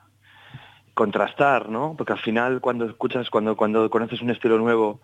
contrastar, 0.94 1.70
¿no? 1.70 1.96
Porque 1.98 2.14
al 2.14 2.20
final 2.20 2.62
cuando 2.62 2.86
escuchas, 2.86 3.30
cuando, 3.30 3.56
cuando 3.56 3.90
conoces 3.90 4.22
un 4.22 4.30
estilo 4.30 4.58
nuevo, 4.58 5.02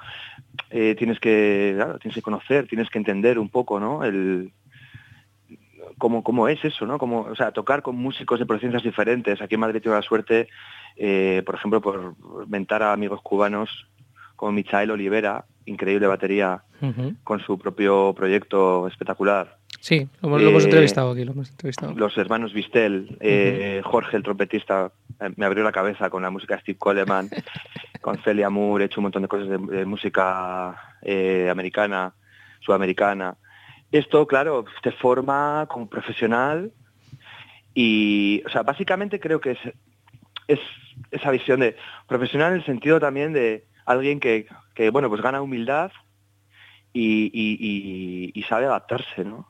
eh, 0.69 0.95
tienes 0.97 1.19
que, 1.19 1.73
claro, 1.75 1.97
tienes 1.99 2.15
que 2.15 2.21
conocer, 2.21 2.67
tienes 2.67 2.89
que 2.89 2.97
entender 2.99 3.39
un 3.39 3.49
poco, 3.49 3.79
¿no? 3.79 4.03
El, 4.03 4.51
cómo, 5.97 6.23
cómo 6.23 6.47
es 6.47 6.63
eso, 6.63 6.85
¿no? 6.85 6.97
Como, 6.97 7.21
o 7.21 7.35
sea, 7.35 7.51
tocar 7.51 7.81
con 7.81 7.95
músicos 7.95 8.39
de 8.39 8.45
procedencias 8.45 8.83
diferentes. 8.83 9.41
Aquí 9.41 9.55
en 9.55 9.61
Madrid 9.61 9.81
tengo 9.81 9.95
la 9.95 10.01
suerte, 10.01 10.49
eh, 10.95 11.41
por 11.45 11.55
ejemplo, 11.55 11.81
por 11.81 12.15
mentar 12.47 12.83
a 12.83 12.93
amigos 12.93 13.21
cubanos 13.21 13.87
como 14.35 14.51
Michael 14.51 14.91
Olivera, 14.91 15.45
increíble 15.65 16.05
batería, 16.07 16.63
uh 16.81 16.85
-huh. 16.85 17.15
con 17.23 17.39
su 17.39 17.57
propio 17.57 18.13
proyecto 18.15 18.87
espectacular. 18.87 19.57
Sí, 19.79 20.07
lo 20.21 20.27
hemos, 20.29 20.41
eh, 20.41 20.43
lo 20.43 20.49
hemos 20.49 20.63
entrevistado 20.65 21.11
aquí, 21.11 21.23
lo 21.23 21.31
hemos 21.31 21.49
entrevistado. 21.49 21.93
Los 21.95 22.17
hermanos 22.17 22.53
Vistel, 22.53 23.17
eh, 23.19 23.81
uh 23.81 23.87
-huh. 23.87 23.91
Jorge, 23.91 24.17
el 24.17 24.23
trompetista, 24.23 24.91
eh, 25.19 25.29
me 25.35 25.45
abrió 25.45 25.63
la 25.63 25.71
cabeza 25.71 26.09
con 26.09 26.21
la 26.23 26.29
música 26.29 26.55
de 26.55 26.61
Steve 26.61 26.77
Coleman, 26.77 27.29
con 28.01 28.17
Celia 28.23 28.49
Moore, 28.49 28.83
he 28.83 28.87
hecho 28.87 28.99
un 28.99 29.03
montón 29.03 29.21
de 29.21 29.27
cosas 29.27 29.49
de, 29.49 29.57
de 29.57 29.85
música 29.85 30.75
eh, 31.01 31.47
americana, 31.49 32.13
sudamericana. 32.59 33.37
Esto, 33.91 34.27
claro, 34.27 34.65
te 34.81 34.91
forma 34.91 35.65
como 35.69 35.87
profesional 35.87 36.71
y, 37.73 38.43
o 38.45 38.49
sea, 38.49 38.63
básicamente 38.63 39.19
creo 39.19 39.39
que 39.39 39.51
es, 39.51 39.59
es 40.47 40.59
esa 41.11 41.31
visión 41.31 41.59
de 41.59 41.75
profesional 42.07 42.51
en 42.51 42.59
el 42.59 42.65
sentido 42.65 42.99
también 42.99 43.33
de 43.33 43.65
alguien 43.85 44.19
que, 44.19 44.47
que 44.73 44.89
bueno, 44.89 45.09
pues 45.09 45.21
gana 45.21 45.41
humildad 45.41 45.91
y, 46.91 47.25
y, 47.33 47.57
y, 47.59 48.31
y, 48.33 48.43
sabe 48.43 48.65
adaptarse, 48.65 49.23
¿no? 49.23 49.47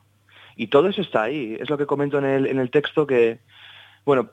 Y 0.58 0.66
todo 0.66 0.88
eso 0.88 1.00
está 1.02 1.22
ahí. 1.22 1.56
Es 1.60 1.70
lo 1.70 1.78
que 1.78 1.86
comento 1.86 2.18
en 2.18 2.24
el, 2.24 2.46
en 2.46 2.58
el 2.58 2.72
texto 2.72 3.06
que, 3.06 3.38
bueno, 4.04 4.32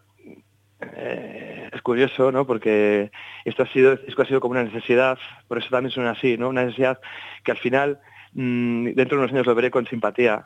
eh, 0.81 1.69
es 1.71 1.81
curioso, 1.83 2.31
¿no? 2.31 2.47
Porque 2.47 3.11
esto 3.45 3.61
ha 3.61 3.67
sido, 3.67 3.93
esto 3.93 4.23
ha 4.23 4.25
sido 4.25 4.39
como 4.41 4.53
una 4.53 4.63
necesidad, 4.63 5.19
por 5.47 5.59
eso 5.59 5.69
también 5.69 5.91
suena 5.91 6.11
así, 6.11 6.35
¿no? 6.35 6.49
Una 6.49 6.63
necesidad 6.63 6.99
que 7.43 7.51
al 7.51 7.59
final, 7.59 7.99
mmm, 8.33 8.85
dentro 8.95 9.17
de 9.17 9.23
unos 9.23 9.33
años 9.33 9.45
lo 9.45 9.53
veré 9.53 9.69
con 9.69 9.85
simpatía, 9.85 10.43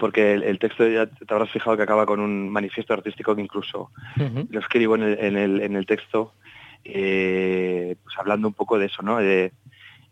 porque 0.00 0.34
el, 0.34 0.42
el, 0.42 0.58
texto 0.58 0.86
ya 0.88 1.06
te 1.06 1.32
habrás 1.32 1.50
fijado 1.50 1.76
que 1.76 1.84
acaba 1.84 2.04
con 2.04 2.18
un 2.18 2.50
manifiesto 2.50 2.92
artístico 2.92 3.36
que 3.36 3.42
incluso 3.42 3.92
uh 4.16 4.20
-huh. 4.20 4.46
lo 4.50 4.58
escribo 4.58 4.96
en 4.96 5.02
el, 5.04 5.18
en 5.20 5.36
el, 5.36 5.60
en 5.62 5.76
el 5.76 5.86
texto, 5.86 6.34
eh, 6.82 7.94
pues 8.02 8.18
hablando 8.18 8.48
un 8.48 8.54
poco 8.54 8.76
de 8.76 8.86
eso, 8.86 9.02
¿no? 9.02 9.18
De, 9.18 9.52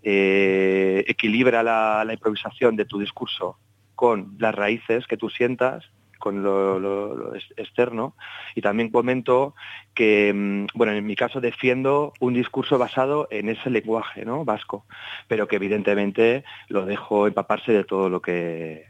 eh, 0.04 1.04
equilibra 1.08 1.64
la, 1.64 2.04
la, 2.06 2.12
improvisación 2.12 2.76
de 2.76 2.84
tu 2.84 3.00
discurso 3.00 3.58
con 3.99 4.36
las 4.38 4.55
raíces 4.55 5.09
que 5.09 5.16
tú 5.16 5.28
sientas, 5.28 5.90
con 6.20 6.44
lo, 6.44 7.34
externo, 7.57 8.14
y 8.55 8.61
también 8.61 8.92
comento 8.92 9.57
que, 9.92 10.32
mm, 10.32 10.66
bueno, 10.78 10.92
en 10.92 11.05
mi 11.05 11.16
caso 11.16 11.40
defiendo 11.40 12.12
un 12.20 12.32
discurso 12.32 12.78
basado 12.78 13.26
en 13.32 13.49
ese 13.49 13.70
lenguaje, 13.70 14.24
¿no? 14.24 14.44
Vasco, 14.44 14.86
pero 15.26 15.49
que 15.49 15.57
evidentemente 15.57 16.44
lo 16.68 16.86
dejo 16.86 17.26
empaparse 17.26 17.72
de 17.72 17.82
todo 17.82 18.09
lo 18.09 18.22
que, 18.22 18.86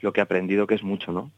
lo 0.00 0.12
que 0.12 0.20
he 0.20 0.22
aprendido, 0.22 0.68
que 0.68 0.76
es 0.76 0.84
mucho, 0.84 1.10
¿no? 1.10 1.32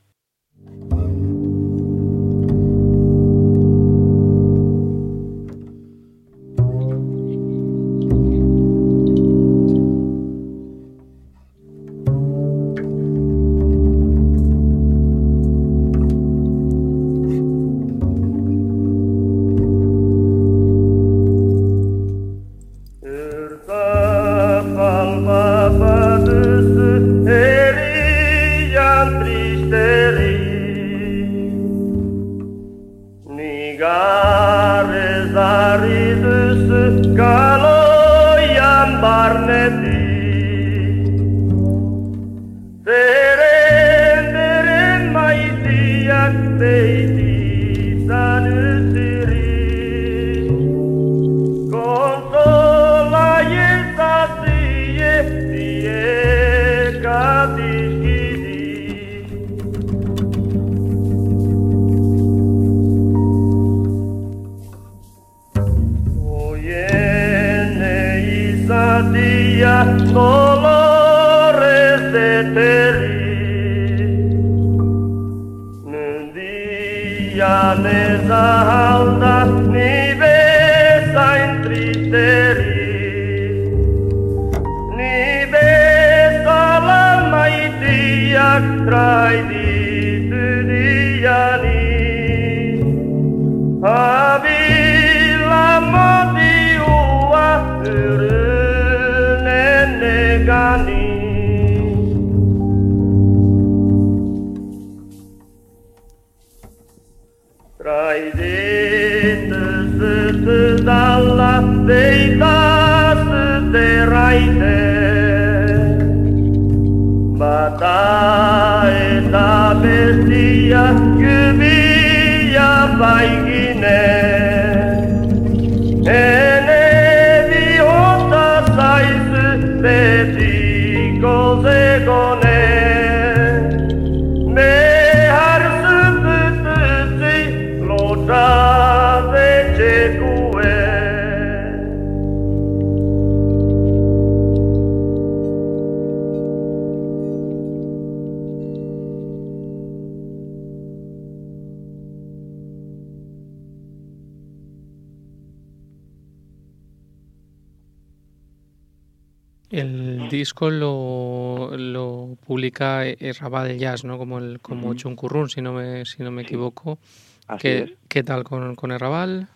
Disco 160.35 160.71
lo, 160.71 161.71
lo 161.77 162.37
publica 162.47 163.03
Rabal 163.41 163.79
Jazz, 163.79 164.05
¿no? 164.05 164.19
Como 164.19 164.39
el 164.39 164.61
como 164.61 164.89
Ujú. 164.89 164.95
Chunkurrun, 164.95 165.49
si 165.49 165.63
no 165.63 165.73
me 165.73 166.05
si 166.05 166.23
no 166.23 166.31
me 166.31 166.43
Sí. 166.43 166.47
equivoco. 166.49 166.99
Así 167.47 167.63
¿Qué, 167.63 167.79
es. 167.85 167.91
¿Qué 168.09 168.23
tal 168.23 168.45
con, 168.45 168.75
con 168.75 168.93
Errabal? 168.93 169.49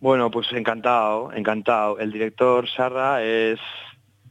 Bueno, 0.00 0.30
pues 0.30 0.52
encantado, 0.52 1.32
encantado. 1.32 1.98
El 1.98 2.10
director 2.12 2.68
Sarra 2.68 3.22
es 3.22 3.58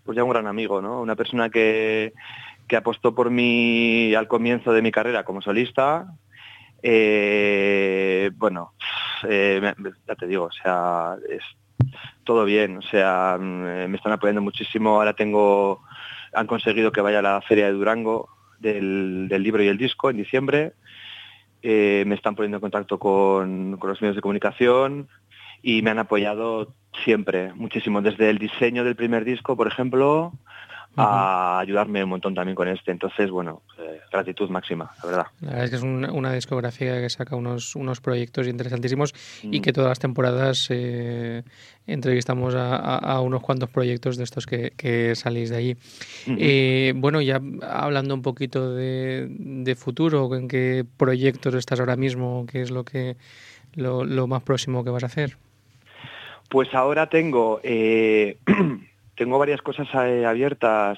pues 0.03 0.15
ya 0.15 0.23
un 0.23 0.31
gran 0.31 0.47
amigo, 0.47 0.81
¿no? 0.81 1.01
Una 1.01 1.15
persona 1.15 1.49
que, 1.49 2.13
que 2.67 2.75
apostó 2.75 3.13
por 3.13 3.29
mí 3.29 4.13
al 4.15 4.27
comienzo 4.27 4.73
de 4.73 4.81
mi 4.81 4.91
carrera 4.91 5.23
como 5.23 5.41
solista. 5.41 6.07
Eh, 6.83 8.31
bueno, 8.35 8.73
eh, 9.29 9.73
ya 10.07 10.15
te 10.15 10.27
digo, 10.27 10.45
o 10.45 10.51
sea, 10.51 11.15
es 11.29 11.43
todo 12.23 12.45
bien, 12.45 12.77
o 12.77 12.81
sea, 12.81 13.37
mm, 13.39 13.89
me 13.89 13.97
están 13.97 14.13
apoyando 14.13 14.41
muchísimo. 14.41 14.95
Ahora 14.95 15.13
tengo, 15.13 15.81
han 16.33 16.47
conseguido 16.47 16.91
que 16.91 17.01
vaya 17.01 17.19
a 17.19 17.23
la 17.23 17.41
feria 17.41 17.65
de 17.65 17.73
Durango 17.73 18.29
del, 18.59 19.27
del 19.27 19.43
libro 19.43 19.63
y 19.63 19.67
el 19.67 19.77
disco 19.77 20.09
en 20.09 20.17
diciembre. 20.17 20.73
Eh, 21.63 22.03
me 22.07 22.15
están 22.15 22.35
poniendo 22.35 22.57
en 22.57 22.61
contacto 22.61 22.97
con, 22.97 23.77
con 23.77 23.89
los 23.89 24.01
medios 24.01 24.15
de 24.15 24.21
comunicación 24.21 25.07
y 25.61 25.81
me 25.81 25.91
han 25.91 25.99
apoyado 25.99 26.73
siempre, 27.03 27.53
muchísimo, 27.53 28.01
desde 28.01 28.29
el 28.29 28.39
diseño 28.39 28.83
del 28.83 28.95
primer 28.95 29.25
disco, 29.25 29.55
por 29.55 29.67
ejemplo, 29.67 30.33
a 30.97 31.59
ayudarme 31.59 32.03
un 32.03 32.09
montón 32.09 32.33
también 32.35 32.55
con 32.55 32.67
este. 32.67 32.91
Entonces, 32.91 33.29
bueno, 33.31 33.61
eh, 33.79 33.99
gratitud 34.11 34.49
máxima, 34.49 34.91
la 35.01 35.09
verdad. 35.09 35.25
La 35.41 35.47
verdad 35.49 35.63
es 35.65 35.69
que 35.71 35.75
es 35.77 35.81
un- 35.83 36.09
una 36.09 36.33
discografía 36.33 36.99
que 37.01 37.09
saca 37.09 37.35
unos, 37.35 37.75
unos 37.75 38.01
proyectos 38.01 38.47
interesantísimos 38.47 39.13
y 39.43 39.59
Mm. 39.59 39.61
que 39.61 39.73
todas 39.73 39.89
las 39.89 39.99
temporadas 39.99 40.67
eh, 40.69 41.43
entrevistamos 41.87 42.53
a, 42.55 42.75
a- 42.75 42.97
a 42.97 43.21
unos 43.21 43.41
cuantos 43.41 43.69
proyectos 43.69 44.17
de 44.17 44.23
estos 44.25 44.45
que, 44.45 44.71
que 44.77 45.15
salís 45.15 45.49
de 45.49 45.55
allí. 45.57 45.77
Eh, 46.27 46.93
bueno, 46.95 47.21
ya 47.21 47.41
hablando 47.61 48.13
un 48.13 48.21
poquito 48.21 48.75
de, 48.75 49.27
de 49.29 49.75
futuro, 49.75 50.33
¿en 50.35 50.47
qué 50.47 50.85
proyectos 50.97 51.55
estás 51.55 51.79
ahora 51.79 51.95
mismo? 51.95 52.45
¿Qué 52.51 52.61
es 52.61 52.69
lo 52.71 52.83
que 52.83 53.15
lo, 53.73 54.03
lo 54.03 54.27
más 54.27 54.43
próximo 54.43 54.83
que 54.83 54.89
vas 54.89 55.03
a 55.03 55.07
hacer? 55.07 55.37
Pues 56.49 56.73
ahora 56.73 57.07
tengo 57.07 57.61
eh, 57.63 58.37
tengo 59.21 59.37
varias 59.37 59.61
cosas 59.61 59.87
eh, 59.93 60.25
abiertas 60.25 60.97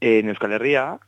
en 0.00 0.28
Euskal 0.28 0.50
Herria 0.50 0.98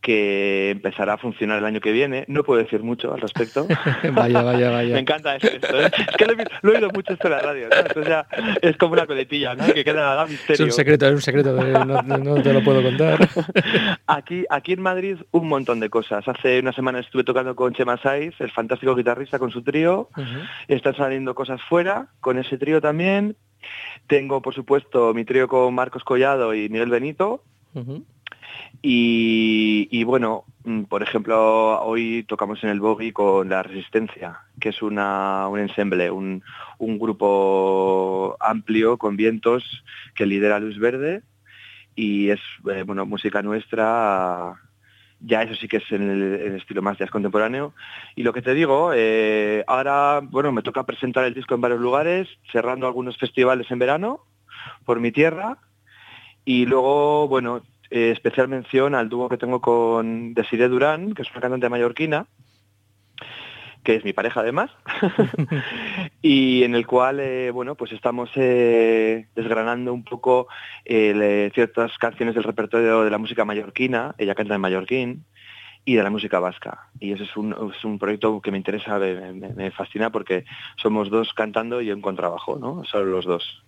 que 0.00 0.70
empezará 0.70 1.12
a 1.12 1.18
funcionar 1.18 1.58
el 1.58 1.64
año 1.66 1.78
que 1.80 1.92
viene. 1.92 2.24
No 2.26 2.42
puedo 2.42 2.62
decir 2.62 2.82
mucho 2.82 3.12
al 3.12 3.20
respecto. 3.20 3.66
vaya, 4.14 4.40
vaya, 4.42 4.68
Me 4.68 4.74
vaya. 4.76 4.98
encanta 4.98 5.36
eso, 5.36 5.48
esto, 5.48 5.78
¿eh? 5.78 5.90
Es 6.08 6.16
que 6.16 6.24
lo 6.24 6.32
he, 6.32 6.36
vi- 6.36 6.44
lo 6.62 6.72
he 6.72 6.76
oído 6.76 6.88
mucho 6.94 7.12
esto 7.12 7.26
en 7.28 7.32
la 7.34 7.40
radio, 7.40 7.68
¿no? 7.68 7.76
Entonces 7.76 8.06
ya 8.08 8.26
es 8.62 8.78
como 8.78 8.94
una 8.94 9.06
coletilla, 9.06 9.54
¿no? 9.54 9.66
Que 9.66 9.84
queda 9.84 10.18
a 10.18 10.24
Es 10.24 10.30
misterio. 10.30 10.64
un 10.64 10.72
secreto, 10.72 11.06
es 11.06 11.12
un 11.12 11.20
secreto, 11.20 11.52
no, 11.52 12.00
no 12.02 12.42
te 12.42 12.50
lo 12.54 12.64
puedo 12.64 12.82
contar. 12.82 13.18
Aquí, 14.06 14.46
aquí 14.48 14.72
en 14.72 14.80
Madrid 14.80 15.18
un 15.32 15.48
montón 15.48 15.80
de 15.80 15.90
cosas. 15.90 16.26
Hace 16.26 16.60
una 16.60 16.72
semana 16.72 17.00
estuve 17.00 17.22
tocando 17.22 17.54
con 17.54 17.74
Chema 17.74 17.98
Saiz, 17.98 18.34
el 18.40 18.50
fantástico 18.50 18.94
guitarrista 18.96 19.38
con 19.38 19.50
su 19.50 19.62
trío. 19.62 20.08
Están 20.66 20.96
saliendo 20.96 21.34
cosas 21.34 21.60
fuera 21.68 22.06
con 22.20 22.38
ese 22.38 22.56
trío 22.56 22.80
también. 22.80 23.36
Tengo, 24.06 24.42
por 24.42 24.54
supuesto, 24.54 25.14
mi 25.14 25.24
trío 25.24 25.48
con 25.48 25.74
Marcos 25.74 26.04
Collado 26.04 26.54
y 26.54 26.68
Miguel 26.68 26.90
Benito. 26.90 27.42
Y 28.82 30.04
bueno, 30.04 30.44
mm, 30.64 30.84
por 30.84 31.02
ejemplo, 31.02 31.80
hoy 31.82 32.24
tocamos 32.26 32.62
en 32.64 32.70
el 32.70 32.80
Boggy 32.80 33.12
con 33.12 33.48
La 33.48 33.62
Resistencia, 33.62 34.40
que 34.58 34.70
es 34.70 34.82
una, 34.82 35.46
un 35.48 35.58
ensemble, 35.58 36.10
un, 36.10 36.42
un 36.78 36.98
grupo 36.98 38.36
amplio 38.40 38.96
con 38.98 39.16
vientos 39.16 39.84
que 40.14 40.26
lidera 40.26 40.58
Luz 40.58 40.78
Verde 40.78 41.22
y 41.94 42.30
es 42.30 42.40
eh, 42.72 42.82
bueno 42.84 43.04
música 43.04 43.42
nuestra 43.42 44.54
ya 45.20 45.42
eso 45.42 45.54
sí 45.54 45.68
que 45.68 45.78
es 45.78 45.92
en 45.92 46.10
el, 46.10 46.56
estilo 46.56 46.82
más 46.82 46.98
jazz 46.98 47.10
contemporáneo. 47.10 47.74
Y 48.16 48.22
lo 48.22 48.32
que 48.32 48.42
te 48.42 48.54
digo 48.54 48.92
eh, 48.94 49.64
ahora 49.66 50.20
bueno 50.22 50.52
me 50.52 50.62
toca 50.62 50.84
presentar 50.84 51.24
el 51.24 51.34
disco 51.34 51.54
en 51.54 51.60
varios 51.60 51.80
lugares 51.80 52.28
cerrando 52.52 52.86
algunos 52.86 53.16
festivales 53.18 53.70
en 53.70 53.78
verano 53.78 54.24
por 54.84 55.00
mi 55.00 55.12
tierra. 55.12 55.58
Y 56.44 56.66
luego 56.66 57.28
bueno 57.28 57.62
eh, 57.90 58.10
especial 58.10 58.48
mención 58.48 58.94
al 58.94 59.08
dúo 59.08 59.28
que 59.28 59.36
tengo 59.36 59.60
con 59.60 60.34
Desiree 60.34 60.68
Durán 60.68 61.14
que 61.14 61.22
es 61.22 61.30
una 61.30 61.40
cantante 61.40 61.68
mallorquina 61.68 62.26
que 63.82 63.94
es 63.94 64.04
mi 64.04 64.12
pareja 64.12 64.40
además, 64.40 64.70
y 66.22 66.62
en 66.64 66.74
el 66.74 66.86
cual, 66.86 67.20
eh, 67.20 67.50
bueno, 67.50 67.74
pues 67.74 67.92
estamos 67.92 68.30
eh, 68.36 69.26
desgranando 69.34 69.92
un 69.92 70.04
poco 70.04 70.48
eh, 70.84 71.50
ciertas 71.54 71.96
canciones 71.98 72.34
del 72.34 72.44
repertorio 72.44 73.02
de 73.02 73.10
la 73.10 73.18
música 73.18 73.44
mallorquina, 73.44 74.14
ella 74.18 74.34
canta 74.34 74.54
en 74.54 74.60
mallorquín, 74.60 75.24
y 75.82 75.94
de 75.94 76.02
la 76.02 76.10
música 76.10 76.38
vasca. 76.40 76.90
Y 77.00 77.12
ese 77.12 77.24
es 77.24 77.34
un, 77.38 77.56
es 77.74 77.84
un 77.86 77.98
proyecto 77.98 78.40
que 78.42 78.50
me 78.50 78.58
interesa, 78.58 78.98
me, 78.98 79.32
me- 79.32 79.48
me 79.54 79.70
fascina 79.70 80.10
porque 80.10 80.44
somos 80.76 81.08
dos 81.08 81.32
cantando 81.32 81.80
y 81.80 81.90
un 81.90 82.02
contrabajo, 82.02 82.58
¿no? 82.60 82.84
Solo 82.84 83.06
los 83.06 83.24
dos. 83.24 83.64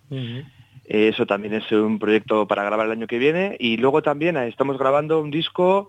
Eso 0.85 1.25
también 1.25 1.55
es 1.55 1.71
un 1.71 1.97
proyecto 1.97 2.45
para 2.47 2.63
grabar 2.63 2.85
el 2.85 2.91
año 2.91 3.07
que 3.07 3.17
viene. 3.17 3.57
Y 3.59 3.77
luego 3.77 4.03
también 4.03 4.37
estamos 4.37 4.77
grabando 4.77 5.19
un 5.21 5.31
disco, 5.31 5.87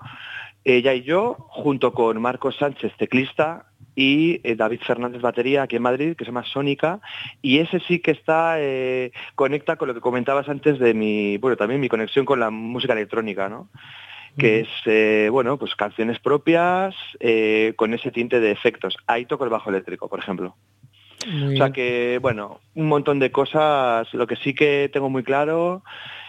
ella 0.65 0.95
y 0.95 1.03
yo, 1.03 1.37
junto 1.51 1.93
con 1.93 2.21
Marcos 2.23 2.57
Sánchez, 2.57 2.95
teclista, 2.97 3.67
y 3.95 4.41
eh, 4.43 4.57
David 4.57 4.81
Fernández, 4.87 5.23
batería, 5.23 5.63
aquí 5.63 5.77
en 5.77 5.83
Madrid, 5.83 6.17
que 6.17 6.25
se 6.25 6.31
llama 6.31 6.45
Sónica. 6.45 7.01
Y 7.43 7.59
ese 7.59 7.81
sí 7.81 8.01
que 8.01 8.11
está, 8.11 8.57
eh, 8.59 9.13
conecta 9.35 9.77
con 9.77 9.89
lo 9.89 9.95
que 9.95 10.01
comentabas 10.01 10.49
antes 10.49 10.79
de 10.79 10.95
mi, 10.95 11.39
bueno, 11.39 11.57
también 11.57 11.81
mi 11.81 11.89
conexión 11.89 12.25
con 12.25 12.41
la 12.41 12.51
música 12.51 12.93
electrónica, 12.93 13.49
¿no? 13.49 13.69
que 14.39 14.61
es, 14.61 14.69
eh, 14.87 15.29
bueno, 15.31 15.59
pues 15.59 15.75
canciones 15.77 16.19
propias 16.19 16.95
eh, 17.21 17.75
con 17.77 17.95
ese 17.95 18.11
tinte 18.11 18.41
de 18.41 18.51
efectos. 18.51 18.97
Ahí 19.07 19.27
toco 19.27 19.45
el 19.45 19.51
bajo 19.51 19.71
eléctrico, 19.71 20.09
por 20.09 20.19
ejemplo. 20.19 20.57
Muy 21.27 21.55
O 21.55 21.57
sea 21.57 21.71
que, 21.71 22.19
bueno, 22.21 22.61
un 22.75 22.89
montón 22.89 23.19
de 23.19 23.31
cosas. 23.31 24.13
Lo 24.13 24.27
que 24.27 24.37
sí 24.37 24.55
que 24.55 24.91
tengo 24.93 25.09
muy 25.09 25.23
claro 25.23 25.83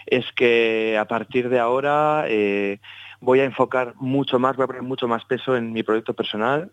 es 0.05 0.25
que 0.33 0.97
a 0.99 1.05
partir 1.05 1.49
de 1.49 1.59
ahora 1.59 2.25
eh, 2.27 2.79
voy 3.19 3.39
a 3.39 3.45
enfocar 3.45 3.93
mucho 3.95 4.39
más, 4.39 4.55
voy 4.55 4.65
a 4.65 4.67
poner 4.67 4.83
mucho 4.83 5.07
más 5.07 5.25
peso 5.25 5.55
en 5.57 5.73
mi 5.73 5.83
proyecto 5.83 6.13
personal 6.13 6.71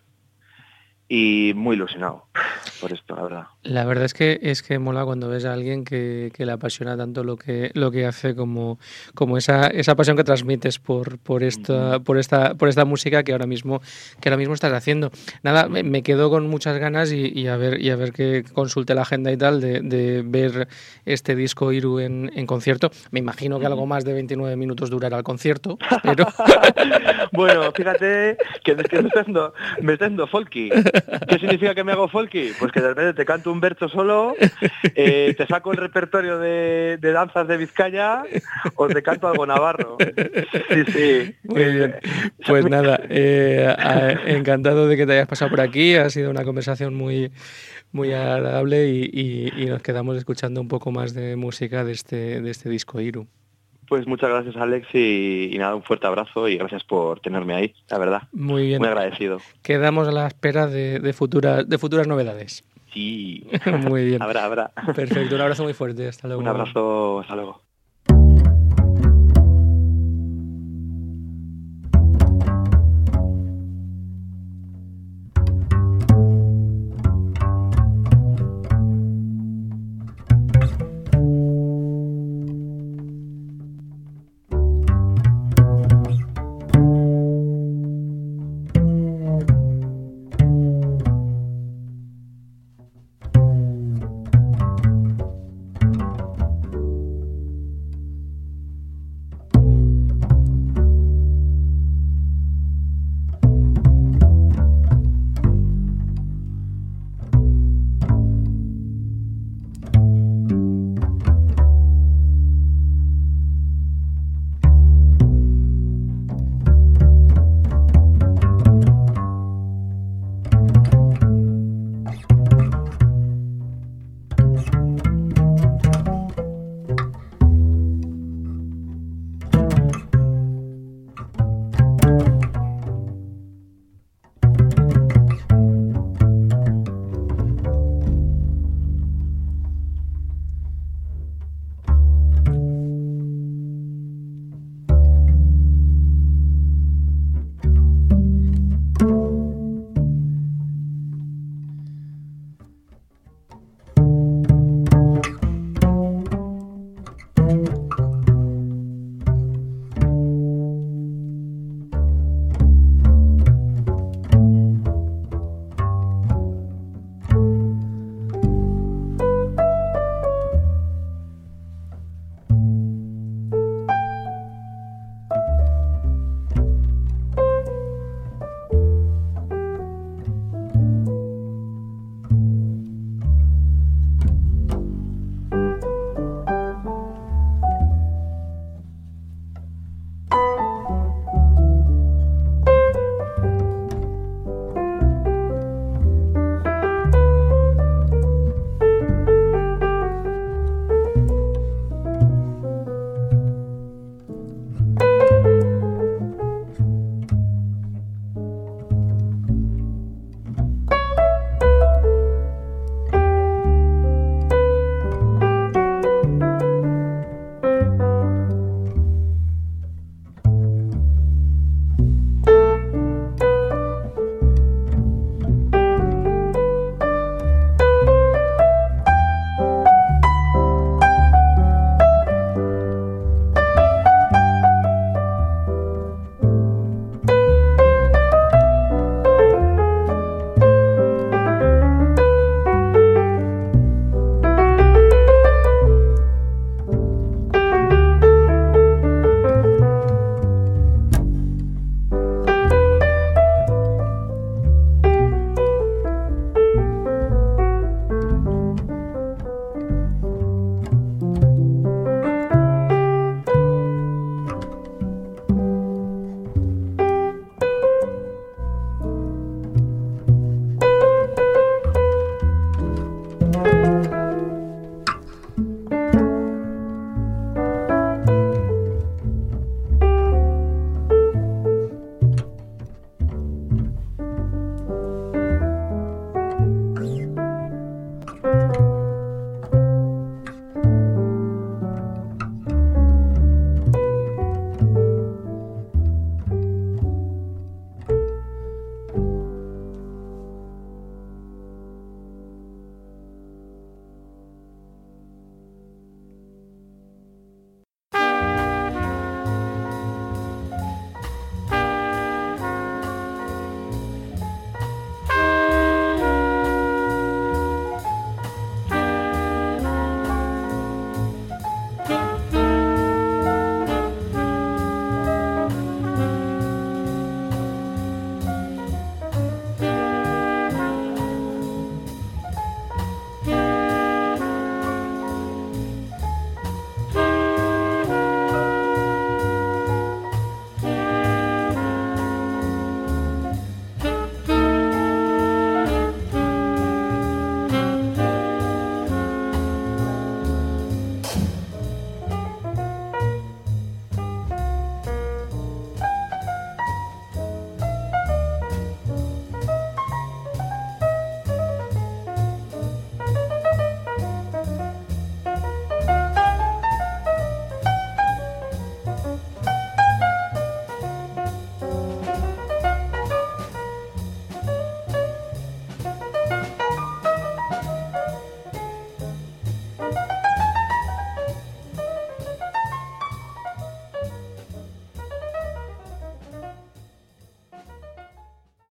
y 1.14 1.52
muy 1.54 1.76
ilusionado 1.76 2.24
por 2.80 2.90
esto, 2.90 3.14
la 3.14 3.22
verdad. 3.22 3.42
La 3.64 3.84
verdad 3.84 4.06
es 4.06 4.14
que 4.14 4.40
es 4.40 4.62
que 4.62 4.78
mola 4.78 5.04
cuando 5.04 5.28
ves 5.28 5.44
a 5.44 5.52
alguien 5.52 5.84
que, 5.84 6.32
que 6.34 6.46
le 6.46 6.52
apasiona 6.52 6.96
tanto 6.96 7.22
lo 7.22 7.36
que 7.36 7.70
lo 7.74 7.90
que 7.90 8.06
hace 8.06 8.34
como, 8.34 8.78
como 9.14 9.36
esa, 9.36 9.66
esa 9.66 9.94
pasión 9.94 10.16
que 10.16 10.24
transmites 10.24 10.78
por, 10.78 11.18
por 11.18 11.42
esta 11.42 12.00
por 12.00 12.16
esta 12.16 12.54
por 12.54 12.70
esta 12.70 12.86
música 12.86 13.24
que 13.24 13.32
ahora 13.32 13.46
mismo 13.46 13.82
que 14.22 14.30
ahora 14.30 14.38
mismo 14.38 14.54
estás 14.54 14.72
haciendo. 14.72 15.10
Nada, 15.42 15.68
me, 15.68 15.82
me 15.82 16.02
quedo 16.02 16.30
con 16.30 16.48
muchas 16.48 16.78
ganas 16.78 17.12
y, 17.12 17.30
y 17.38 17.46
a 17.46 17.58
ver 17.58 17.78
y 17.82 17.90
a 17.90 17.96
ver 17.96 18.12
que 18.12 18.42
consulte 18.50 18.94
la 18.94 19.02
agenda 19.02 19.30
y 19.30 19.36
tal 19.36 19.60
de, 19.60 19.82
de 19.82 20.22
ver 20.24 20.66
este 21.04 21.36
disco 21.36 21.72
Iru 21.72 21.98
en, 21.98 22.32
en 22.34 22.46
concierto. 22.46 22.90
Me 23.10 23.18
imagino 23.18 23.60
que 23.60 23.66
algo 23.66 23.84
más 23.84 24.06
de 24.06 24.14
29 24.14 24.56
minutos 24.56 24.88
durará 24.88 25.18
el 25.18 25.24
concierto, 25.24 25.76
pero 26.02 26.26
bueno, 27.32 27.70
fíjate 27.72 28.38
que, 28.64 28.76
que 28.76 29.02
me 29.02 29.08
está 29.08 29.22
dando, 29.24 29.52
me 29.82 29.92
está 29.92 30.06
dando 30.06 30.26
folky. 30.26 30.70
¿Qué 31.28 31.38
significa 31.38 31.74
que 31.74 31.84
me 31.84 31.92
hago 31.92 32.08
folky? 32.08 32.52
Pues 32.58 32.72
que 32.72 32.80
de 32.80 32.88
repente 32.88 33.14
te 33.14 33.24
canto 33.24 33.50
un 33.52 33.60
verso 33.60 33.88
solo, 33.88 34.34
eh, 34.94 35.34
te 35.36 35.46
saco 35.46 35.70
el 35.72 35.78
repertorio 35.78 36.38
de, 36.38 36.98
de 37.00 37.12
danzas 37.12 37.46
de 37.48 37.56
Vizcaya 37.56 38.22
o 38.74 38.88
te 38.88 39.02
canto 39.02 39.28
algo 39.28 39.46
navarro. 39.46 39.96
Sí, 40.00 40.84
sí. 40.92 41.34
Muy 41.44 41.64
bien. 41.64 41.94
Pues 42.46 42.64
nada, 42.68 43.00
eh, 43.08 43.74
encantado 44.26 44.86
de 44.88 44.96
que 44.96 45.06
te 45.06 45.12
hayas 45.14 45.28
pasado 45.28 45.50
por 45.50 45.60
aquí. 45.60 45.94
Ha 45.96 46.10
sido 46.10 46.30
una 46.30 46.44
conversación 46.44 46.94
muy, 46.94 47.30
muy 47.92 48.12
agradable 48.12 48.88
y, 48.88 49.10
y- 49.12 49.52
y 49.62 49.66
nos 49.66 49.82
quedamos 49.82 50.16
escuchando 50.16 50.60
un 50.60 50.68
poco 50.68 50.90
más 50.90 51.14
de 51.14 51.36
música 51.36 51.84
de 51.84 51.92
este, 51.92 52.40
de 52.40 52.50
este 52.50 52.68
disco 52.68 53.00
Iru. 53.00 53.26
Pues 53.92 54.06
muchas 54.06 54.30
gracias 54.30 54.56
Alex 54.56 54.88
y, 54.94 55.50
y 55.52 55.58
nada, 55.58 55.74
un 55.74 55.82
fuerte 55.82 56.06
abrazo 56.06 56.48
y 56.48 56.56
gracias 56.56 56.82
por 56.82 57.20
tenerme 57.20 57.54
ahí, 57.54 57.74
la 57.90 57.98
verdad. 57.98 58.22
Muy 58.32 58.68
bien. 58.68 58.78
Muy 58.78 58.88
agradecido. 58.88 59.36
Quedamos 59.60 60.08
a 60.08 60.12
la 60.12 60.26
espera 60.28 60.66
de, 60.66 60.98
de, 60.98 61.12
futuras, 61.12 61.68
de 61.68 61.76
futuras 61.76 62.08
novedades. 62.08 62.64
Sí. 62.94 63.46
Muy 63.86 64.06
bien. 64.06 64.22
Habrá, 64.22 64.46
habrá. 64.46 64.70
Perfecto, 64.96 65.34
un 65.34 65.42
abrazo 65.42 65.64
muy 65.64 65.74
fuerte. 65.74 66.08
Hasta 66.08 66.26
luego. 66.26 66.40
Un 66.40 66.48
abrazo, 66.48 67.20
hasta 67.20 67.34
luego. 67.34 67.60